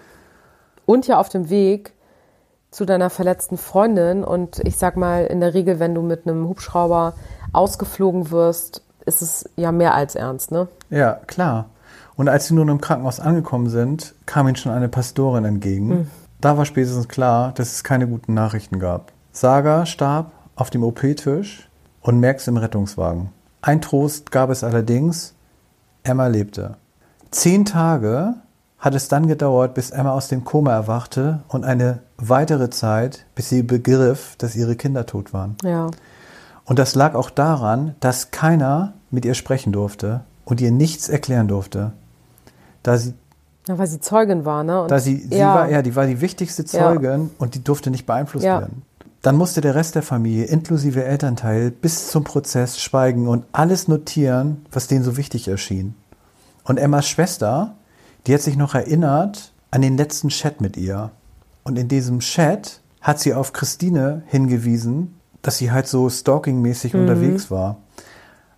Und 0.87 1.07
ja 1.07 1.19
auf 1.21 1.29
dem 1.29 1.51
Weg 1.51 1.93
zu 2.71 2.87
deiner 2.87 3.11
verletzten 3.11 3.59
Freundin 3.59 4.25
und 4.25 4.61
ich 4.65 4.77
sag 4.79 4.97
mal, 4.97 5.25
in 5.27 5.41
der 5.41 5.53
Regel, 5.53 5.79
wenn 5.81 5.95
du 5.95 6.01
mit 6.01 6.27
einem 6.27 6.49
Hubschrauber 6.49 7.13
ausgeflogen 7.53 8.31
wirst, 8.31 8.83
ist 9.05 9.21
es 9.23 9.49
ja 9.57 9.71
mehr 9.73 9.95
als 9.95 10.15
ernst, 10.15 10.51
ne? 10.51 10.69
Ja, 10.91 11.15
klar. 11.27 11.67
Und 12.17 12.29
als 12.29 12.47
sie 12.49 12.55
nun 12.55 12.69
im 12.69 12.81
Krankenhaus 12.81 13.21
angekommen 13.21 13.69
sind, 13.69 14.15
kam 14.27 14.47
ihnen 14.49 14.57
schon 14.57 14.73
eine 14.73 14.89
Pastorin 14.89 15.45
entgegen. 15.45 15.91
Hm. 15.91 16.11
Da 16.41 16.57
war 16.57 16.65
spätestens 16.65 17.09
klar, 17.09 17.53
dass 17.53 17.73
es 17.73 17.85
keine 17.85 18.07
guten 18.07 18.35
Nachrichten 18.35 18.79
gab. 18.79 19.13
Saga 19.33 19.87
starb 19.87 20.33
auf 20.55 20.71
dem 20.71 20.85
OP-Tisch 20.85 21.69
und 22.01 22.21
Max 22.21 22.47
im 22.47 22.57
Rettungswagen. 22.57 23.31
Ein 23.61 23.81
Trost 23.81 24.31
gab 24.31 24.51
es 24.51 24.63
allerdings, 24.63 25.35
Emma 26.05 26.29
lebte. 26.29 26.77
Zehn 27.31 27.65
Tage 27.65 28.35
hat 28.79 28.95
es 28.95 29.09
dann 29.09 29.27
gedauert, 29.27 29.75
bis 29.75 29.91
Emma 29.91 30.13
aus 30.13 30.29
dem 30.29 30.45
Koma 30.45 30.73
erwachte 30.73 31.41
und 31.49 31.65
eine 31.65 32.01
weitere 32.17 32.71
Zeit, 32.71 33.27
bis 33.35 33.49
sie 33.49 33.63
begriff, 33.63 34.37
dass 34.39 34.55
ihre 34.55 34.77
Kinder 34.77 35.07
tot 35.07 35.33
waren. 35.33 35.57
Ja. 35.65 35.91
Und 36.65 36.79
das 36.79 36.95
lag 36.95 37.15
auch 37.15 37.31
daran, 37.31 37.97
dass 38.01 38.31
keiner 38.31 38.93
mit 39.11 39.25
ihr 39.25 39.35
sprechen 39.35 39.73
durfte 39.73 40.21
und 40.45 40.61
ihr 40.61 40.71
nichts 40.71 41.09
erklären 41.09 41.49
durfte. 41.49 41.93
Da 42.83 42.97
sie, 42.97 43.15
ja 43.69 43.79
weil 43.79 43.87
sie 43.87 44.01
Zeugin 44.01 44.45
war, 44.45 44.65
ne? 44.65 44.83
Und 44.83 44.91
da 44.91 44.99
sie, 44.99 45.17
sie 45.17 45.37
ja. 45.39 45.55
war, 45.55 45.71
ja, 45.71 45.83
die 45.83 45.95
war 45.97 46.07
die 46.07 46.21
wichtigste 46.21 46.63
Ja. 46.63 46.69
Zeugin 46.69 47.31
und 47.39 47.55
die 47.55 47.63
durfte 47.63 47.91
nicht 47.91 48.07
beeinflusst 48.07 48.45
Ja. 48.45 48.61
werden. 48.61 48.83
Dann 49.23 49.37
musste 49.37 49.61
der 49.61 49.75
Rest 49.75 49.95
der 49.97 50.03
Familie, 50.03 50.45
inklusive 50.45 51.05
Elternteil, 51.05 51.71
bis 51.71 52.09
zum 52.09 52.25
Prozess 52.25 52.81
schweigen 52.81 53.27
und 53.27 53.45
alles 53.53 53.89
notieren, 53.89 54.65
was 54.71 54.87
denen 54.87 55.03
so 55.05 55.17
wichtig 55.17 55.49
erschien. 55.49 55.95
Und 56.65 56.79
Emmas 56.79 57.09
Schwester, 57.09 57.75
die 58.27 58.35
hat 58.35 58.43
sich 58.43 58.57
noch 58.57 58.75
erinnert 58.75 59.53
an 59.71 59.83
den 59.83 59.97
letzten 59.97 60.29
Chat 60.29 60.61
mit 60.61 60.77
ihr. 60.77 61.11
Und 61.65 61.79
in 61.79 61.89
diesem 61.89 62.21
Chat 62.21 62.81
hat 63.01 63.19
sie 63.19 63.35
auf 63.35 63.53
Christine 63.53 64.23
hingewiesen, 64.27 65.19
dass 65.43 65.59
sie 65.59 65.73
halt 65.73 65.89
so 65.89 66.09
stalkingmäßig 66.09 66.95
unterwegs 66.95 67.51
war. 67.51 67.79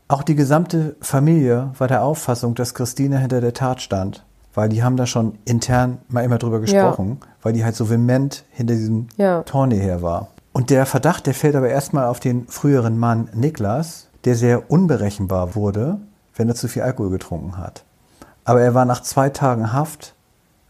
Auch 0.09 0.23
die 0.23 0.35
gesamte 0.35 0.97
Familie 1.01 1.71
war 1.79 1.87
der 1.89 2.03
Auffassung, 2.03 2.55
dass 2.55 2.75
Christine 2.75 3.19
hinter 3.19 3.41
der 3.41 3.55
Tat 3.55 3.81
stand. 3.81 4.25
Weil 4.55 4.69
die 4.69 4.83
haben 4.83 4.97
da 4.97 5.07
schon 5.07 5.39
intern 5.45 5.99
mal 6.09 6.25
immer 6.25 6.39
drüber 6.39 6.61
gesprochen, 6.61 7.19
weil 7.43 7.53
die 7.53 7.65
halt 7.65 7.77
so 7.77 7.89
vehement 7.89 8.45
hinter 8.51 8.75
diesem 8.75 9.07
Ja. 9.17 9.43
Torne 9.43 9.77
her 9.77 10.03
war. 10.03 10.29
Und 10.53 10.71
der 10.71 10.87
Verdacht, 10.87 11.27
der 11.27 11.35
fällt 11.35 11.55
aber 11.55 11.69
erstmal 11.69 12.07
auf 12.07 12.19
den 12.19 12.49
früheren 12.49 12.99
Mann 12.99 13.29
Niklas, 13.33 14.09
der 14.25 14.35
sehr 14.35 14.71
unberechenbar 14.71 15.55
wurde, 15.55 15.99
wenn 16.35 16.49
er 16.49 16.55
zu 16.55 16.69
viel 16.69 16.83
Alkohol 16.83 17.11
getrunken 17.11 17.57
hat. 17.57 17.85
Aber 18.45 18.61
er 18.61 18.75
war 18.75 18.85
nach 18.85 19.03
zwei 19.03 19.29
Tagen 19.29 19.73
Haft 19.73 20.15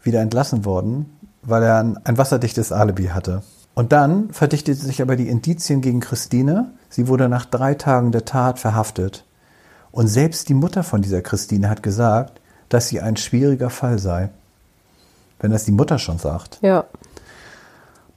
wieder 0.03 0.21
entlassen 0.21 0.65
worden, 0.65 1.17
weil 1.41 1.63
er 1.63 1.79
ein, 1.79 1.97
ein 2.03 2.17
wasserdichtes 2.17 2.71
Alibi 2.71 3.07
hatte. 3.07 3.41
Und 3.73 3.91
dann 3.91 4.31
verdichteten 4.31 4.85
sich 4.85 5.01
aber 5.01 5.15
die 5.15 5.29
Indizien 5.29 5.81
gegen 5.81 6.01
Christine. 6.01 6.71
Sie 6.89 7.07
wurde 7.07 7.29
nach 7.29 7.45
drei 7.45 7.73
Tagen 7.73 8.11
der 8.11 8.25
Tat 8.25 8.59
verhaftet. 8.59 9.25
Und 9.91 10.07
selbst 10.07 10.49
die 10.49 10.53
Mutter 10.53 10.83
von 10.83 11.01
dieser 11.01 11.21
Christine 11.21 11.69
hat 11.69 11.81
gesagt, 11.81 12.40
dass 12.73 12.87
sie 12.87 13.01
ein 13.01 13.17
schwieriger 13.17 13.69
Fall 13.69 13.99
sei. 13.99 14.29
Wenn 15.39 15.51
das 15.51 15.65
die 15.65 15.71
Mutter 15.71 15.99
schon 15.99 16.19
sagt. 16.19 16.59
Ja. 16.61 16.85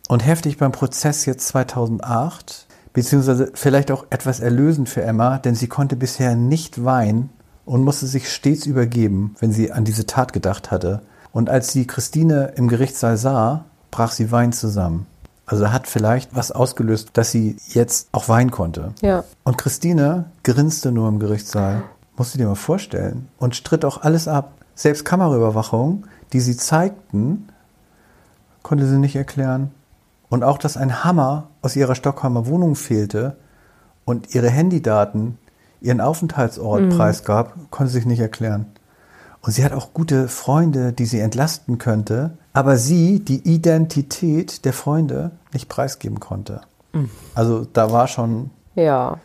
Und 0.08 0.26
heftig 0.26 0.58
beim 0.58 0.72
Prozess 0.72 1.24
jetzt 1.24 1.48
2008, 1.48 2.66
beziehungsweise 2.92 3.50
vielleicht 3.54 3.90
auch 3.90 4.04
etwas 4.10 4.40
erlösend 4.40 4.88
für 4.88 5.02
Emma, 5.02 5.38
denn 5.38 5.54
sie 5.54 5.68
konnte 5.68 5.96
bisher 5.96 6.36
nicht 6.36 6.84
weinen 6.84 7.30
und 7.64 7.82
musste 7.82 8.06
sich 8.06 8.30
stets 8.30 8.66
übergeben, 8.66 9.34
wenn 9.40 9.52
sie 9.52 9.72
an 9.72 9.84
diese 9.84 10.06
Tat 10.06 10.32
gedacht 10.32 10.70
hatte. 10.70 11.00
Und 11.32 11.48
als 11.48 11.72
sie 11.72 11.86
Christine 11.86 12.52
im 12.56 12.68
Gerichtssaal 12.68 13.16
sah, 13.16 13.64
brach 13.90 14.12
sie 14.12 14.30
weinend 14.30 14.54
zusammen. 14.54 15.06
Also 15.46 15.72
hat 15.72 15.86
vielleicht 15.86 16.34
was 16.34 16.52
ausgelöst, 16.52 17.10
dass 17.14 17.30
sie 17.30 17.56
jetzt 17.68 18.08
auch 18.12 18.28
weinen 18.28 18.50
konnte. 18.50 18.94
Ja. 19.02 19.24
Und 19.42 19.58
Christine 19.58 20.26
grinste 20.42 20.90
nur 20.90 21.08
im 21.08 21.18
Gerichtssaal. 21.18 21.82
Musst 22.16 22.34
du 22.34 22.38
dir 22.38 22.46
mal 22.46 22.54
vorstellen. 22.54 23.28
Und 23.38 23.56
stritt 23.56 23.84
auch 23.84 24.02
alles 24.02 24.28
ab. 24.28 24.52
Selbst 24.74 25.04
Kameraüberwachung, 25.04 26.04
die 26.32 26.40
sie 26.40 26.56
zeigten, 26.56 27.48
konnte 28.62 28.86
sie 28.86 28.98
nicht 28.98 29.16
erklären. 29.16 29.70
Und 30.28 30.42
auch, 30.42 30.58
dass 30.58 30.76
ein 30.76 31.04
Hammer 31.04 31.48
aus 31.62 31.76
ihrer 31.76 31.94
Stockholmer 31.94 32.46
Wohnung 32.46 32.74
fehlte 32.74 33.36
und 34.04 34.34
ihre 34.34 34.50
Handydaten 34.50 35.38
ihren 35.80 36.00
Aufenthaltsort 36.00 36.88
preisgab, 36.96 37.54
konnte 37.70 37.92
sie 37.92 37.98
sich 37.98 38.06
nicht 38.06 38.20
erklären. 38.20 38.66
Und 39.42 39.52
sie 39.52 39.64
hat 39.64 39.72
auch 39.72 39.92
gute 39.92 40.28
Freunde, 40.28 40.92
die 40.94 41.04
sie 41.04 41.20
entlasten 41.20 41.76
könnte, 41.76 42.38
aber 42.54 42.78
sie 42.78 43.20
die 43.20 43.46
Identität 43.46 44.64
der 44.64 44.72
Freunde 44.72 45.32
nicht 45.52 45.68
preisgeben 45.68 46.18
konnte. 46.20 46.62
Also 47.34 47.66
da 47.70 47.92
war 47.92 48.08
schon 48.08 48.50
Ja. 48.74 49.18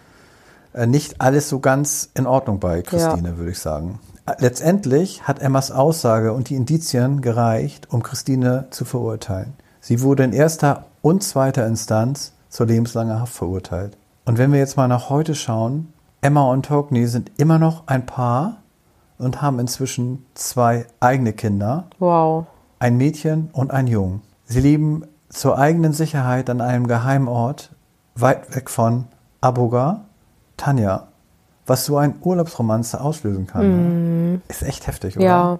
Äh, 0.73 0.85
nicht 0.87 1.21
alles 1.21 1.49
so 1.49 1.59
ganz 1.59 2.09
in 2.13 2.25
Ordnung 2.27 2.59
bei 2.59 2.81
Christine, 2.81 3.37
würde 3.37 3.51
ich 3.51 3.59
sagen. 3.59 3.99
Äh, 4.25 4.33
Letztendlich 4.39 5.27
hat 5.27 5.39
Emmas 5.39 5.71
Aussage 5.71 6.33
und 6.33 6.49
die 6.49 6.55
Indizien 6.55 7.21
gereicht, 7.21 7.87
um 7.91 8.03
Christine 8.03 8.67
zu 8.69 8.85
verurteilen. 8.85 9.53
Sie 9.81 10.01
wurde 10.01 10.23
in 10.23 10.33
erster 10.33 10.85
und 11.01 11.23
zweiter 11.23 11.65
Instanz 11.65 12.33
zur 12.49 12.65
lebenslanger 12.67 13.21
Haft 13.21 13.33
verurteilt. 13.33 13.97
Und 14.25 14.37
wenn 14.37 14.51
wir 14.51 14.59
jetzt 14.59 14.77
mal 14.77 14.87
nach 14.87 15.09
heute 15.09 15.35
schauen, 15.35 15.93
Emma 16.21 16.43
und 16.51 16.65
Togni 16.65 17.07
sind 17.07 17.31
immer 17.37 17.57
noch 17.59 17.87
ein 17.87 18.05
Paar 18.05 18.57
und 19.17 19.41
haben 19.41 19.59
inzwischen 19.59 20.25
zwei 20.33 20.85
eigene 20.99 21.33
Kinder, 21.33 21.85
Wow. 21.99 22.45
ein 22.79 22.97
Mädchen 22.97 23.49
und 23.53 23.71
ein 23.71 23.87
Jungen. 23.87 24.21
Sie 24.45 24.59
leben 24.59 25.03
zur 25.29 25.57
eigenen 25.57 25.93
Sicherheit 25.93 26.49
an 26.49 26.59
einem 26.61 26.87
geheimen 26.87 27.27
Ort, 27.27 27.71
weit 28.15 28.53
weg 28.55 28.69
von 28.69 29.05
Aboga, 29.41 30.01
Tanja. 30.59 31.07
Was 31.65 31.85
so 31.85 31.97
ein 31.97 32.15
Urlaubsromanze 32.21 32.99
auslösen 32.99 33.47
kann. 33.47 34.31
ne? 34.31 34.41
Ist 34.47 34.63
echt 34.63 34.87
heftig, 34.87 35.17
oder? 35.17 35.25
Ja. 35.25 35.59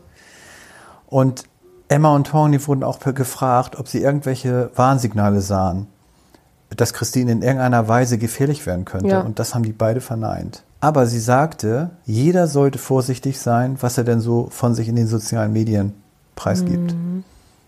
Und 1.07 1.43
Emma 1.87 2.15
und 2.15 2.27
Tony 2.27 2.65
wurden 2.67 2.83
auch 2.83 2.99
gefragt, 2.99 3.77
ob 3.79 3.87
sie 3.87 3.99
irgendwelche 4.01 4.71
Warnsignale 4.75 5.41
sahen, 5.41 5.87
dass 6.75 6.93
Christine 6.93 7.31
in 7.31 7.41
irgendeiner 7.41 7.87
Weise 7.87 8.17
gefährlich 8.17 8.65
werden 8.65 8.85
könnte. 8.85 9.09
Ja. 9.09 9.21
Und 9.21 9.39
das 9.39 9.55
haben 9.55 9.63
die 9.63 9.71
beide 9.71 10.01
verneint. 10.01 10.63
Aber 10.81 11.07
sie 11.07 11.19
sagte, 11.19 11.89
jeder 12.05 12.47
sollte 12.47 12.77
vorsichtig 12.77 13.39
sein, 13.39 13.77
was 13.81 13.97
er 13.97 14.03
denn 14.03 14.19
so 14.19 14.47
von 14.51 14.75
sich 14.75 14.87
in 14.87 14.95
den 14.95 15.07
sozialen 15.07 15.51
Medien 15.51 15.93
preisgibt. 16.35 16.93
Mhm. 16.93 17.23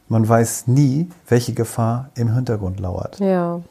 Man 0.07 0.27
weiß 0.27 0.67
nie, 0.67 1.09
welche 1.27 1.53
Gefahr 1.53 2.09
im 2.15 2.33
Hintergrund 2.33 2.79
lauert. 2.79 3.19
Ja. 3.19 3.61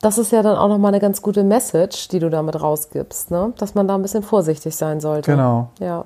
Das 0.00 0.16
ist 0.18 0.30
ja 0.30 0.42
dann 0.42 0.56
auch 0.56 0.68
nochmal 0.68 0.90
eine 0.92 1.00
ganz 1.00 1.22
gute 1.22 1.42
Message, 1.42 2.08
die 2.08 2.20
du 2.20 2.30
damit 2.30 2.60
rausgibst, 2.60 3.30
ne? 3.30 3.52
Dass 3.58 3.74
man 3.74 3.88
da 3.88 3.94
ein 3.96 4.02
bisschen 4.02 4.22
vorsichtig 4.22 4.76
sein 4.76 5.00
sollte. 5.00 5.30
Genau. 5.32 5.70
Ja. 5.80 6.04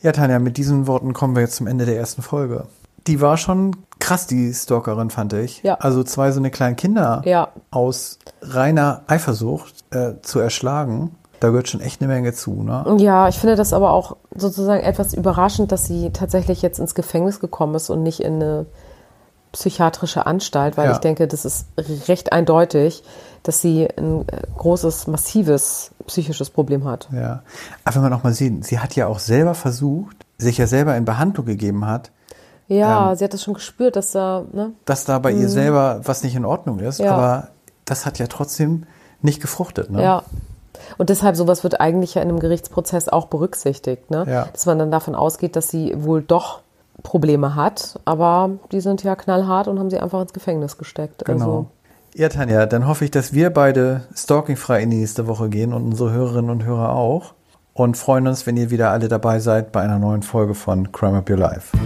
Ja, 0.00 0.10
Tanja, 0.12 0.40
mit 0.40 0.56
diesen 0.56 0.86
Worten 0.88 1.12
kommen 1.12 1.36
wir 1.36 1.42
jetzt 1.42 1.54
zum 1.56 1.68
Ende 1.68 1.86
der 1.86 1.96
ersten 1.96 2.22
Folge. 2.22 2.64
Die 3.06 3.20
war 3.20 3.36
schon 3.36 3.76
krass, 4.00 4.26
die 4.26 4.52
Stalkerin, 4.52 5.10
fand 5.10 5.32
ich. 5.32 5.62
Ja. 5.62 5.74
Also 5.74 6.02
zwei 6.02 6.32
so 6.32 6.40
eine 6.40 6.50
kleinen 6.50 6.74
Kinder 6.76 7.22
Ja. 7.24 7.48
aus 7.70 8.18
reiner 8.40 9.02
Eifersucht 9.06 9.74
äh, 9.90 10.14
zu 10.22 10.40
erschlagen, 10.40 11.14
da 11.38 11.48
gehört 11.48 11.68
schon 11.68 11.80
echt 11.80 12.00
eine 12.00 12.12
Menge 12.12 12.32
zu, 12.32 12.62
ne? 12.62 12.96
Ja, 12.98 13.28
ich 13.28 13.38
finde 13.38 13.56
das 13.56 13.72
aber 13.72 13.90
auch 13.92 14.16
sozusagen 14.34 14.82
etwas 14.82 15.14
überraschend, 15.14 15.70
dass 15.72 15.86
sie 15.86 16.10
tatsächlich 16.10 16.62
jetzt 16.62 16.78
ins 16.80 16.94
Gefängnis 16.94 17.40
gekommen 17.40 17.74
ist 17.76 17.90
und 17.90 18.02
nicht 18.02 18.20
in 18.20 18.34
eine 18.34 18.66
psychiatrische 19.52 20.26
Anstalt, 20.26 20.76
weil 20.76 20.86
Ja. 20.86 20.92
ich 20.92 20.98
denke, 20.98 21.28
das 21.28 21.44
ist 21.44 21.66
recht 22.08 22.32
eindeutig, 22.32 23.02
dass 23.42 23.60
sie 23.60 23.88
ein 23.96 24.26
äh, 24.28 24.42
großes, 24.56 25.06
massives 25.08 25.90
psychisches 26.06 26.50
Problem 26.50 26.84
hat. 26.84 27.08
Ja. 27.12 27.42
Aber 27.84 27.96
wenn 27.96 28.02
man 28.02 28.12
auch 28.14 28.22
mal 28.24 28.32
sieht, 28.32 28.64
sie 28.64 28.78
hat 28.78 28.94
ja 28.96 29.06
auch 29.08 29.18
selber 29.18 29.54
versucht, 29.54 30.16
sich 30.38 30.58
ja 30.58 30.66
selber 30.66 30.96
in 30.96 31.04
Behandlung 31.04 31.46
gegeben 31.46 31.86
hat, 31.86 32.10
Ja, 32.68 33.10
Ähm. 33.10 33.16
sie 33.16 33.24
hat 33.24 33.34
das 33.34 33.42
schon 33.42 33.54
gespürt, 33.54 33.96
dass 33.96 34.12
da, 34.12 34.44
ne? 34.52 34.70
dass 34.86 35.04
da 35.04 35.18
bei 35.18 35.32
ihr 35.32 35.48
selber 35.48 36.00
was 36.04 36.22
nicht 36.22 36.34
in 36.36 36.44
Ordnung 36.44 36.78
ist, 36.78 36.98
Ja. 37.00 37.12
aber 37.14 37.48
das 37.84 38.06
hat 38.06 38.18
ja 38.18 38.28
trotzdem 38.28 38.84
nicht 39.20 39.42
gefruchtet, 39.42 39.90
ne? 39.90 40.02
Ja. 40.02 40.22
Und 40.96 41.10
deshalb, 41.10 41.36
sowas 41.36 41.62
wird 41.64 41.80
eigentlich 41.80 42.14
ja 42.14 42.22
in 42.22 42.28
einem 42.28 42.38
Gerichtsprozess 42.40 43.08
auch 43.08 43.26
berücksichtigt, 43.26 44.10
ne? 44.10 44.24
Ja. 44.28 44.48
Dass 44.52 44.64
man 44.66 44.78
dann 44.78 44.90
davon 44.90 45.14
ausgeht, 45.14 45.56
dass 45.56 45.68
sie 45.68 45.92
wohl 46.02 46.22
doch 46.22 46.60
Probleme 47.02 47.54
hat, 47.54 47.98
aber 48.04 48.50
die 48.70 48.80
sind 48.80 49.02
ja 49.02 49.16
knallhart 49.16 49.68
und 49.68 49.78
haben 49.78 49.90
sie 49.90 49.98
einfach 49.98 50.20
ins 50.20 50.32
Gefängnis 50.32 50.78
gesteckt. 50.78 51.24
Genau. 51.24 51.44
Also, 51.44 51.66
Ja, 52.14 52.28
Tanja, 52.28 52.66
dann 52.66 52.86
hoffe 52.86 53.04
ich, 53.04 53.10
dass 53.10 53.32
wir 53.32 53.50
beide 53.50 54.02
stalkingfrei 54.14 54.82
in 54.82 54.90
die 54.90 54.98
nächste 54.98 55.26
Woche 55.26 55.48
gehen 55.48 55.72
und 55.72 55.84
unsere 55.84 56.12
Hörerinnen 56.12 56.50
und 56.50 56.64
Hörer 56.64 56.90
auch. 56.90 57.34
Und 57.74 57.96
freuen 57.96 58.26
uns, 58.26 58.46
wenn 58.46 58.56
ihr 58.58 58.70
wieder 58.70 58.90
alle 58.90 59.08
dabei 59.08 59.38
seid 59.38 59.72
bei 59.72 59.80
einer 59.80 59.98
neuen 59.98 60.22
Folge 60.22 60.54
von 60.54 60.92
Crime 60.92 61.18
Up 61.18 61.30
Your 61.30 61.38
Life. 61.38 61.76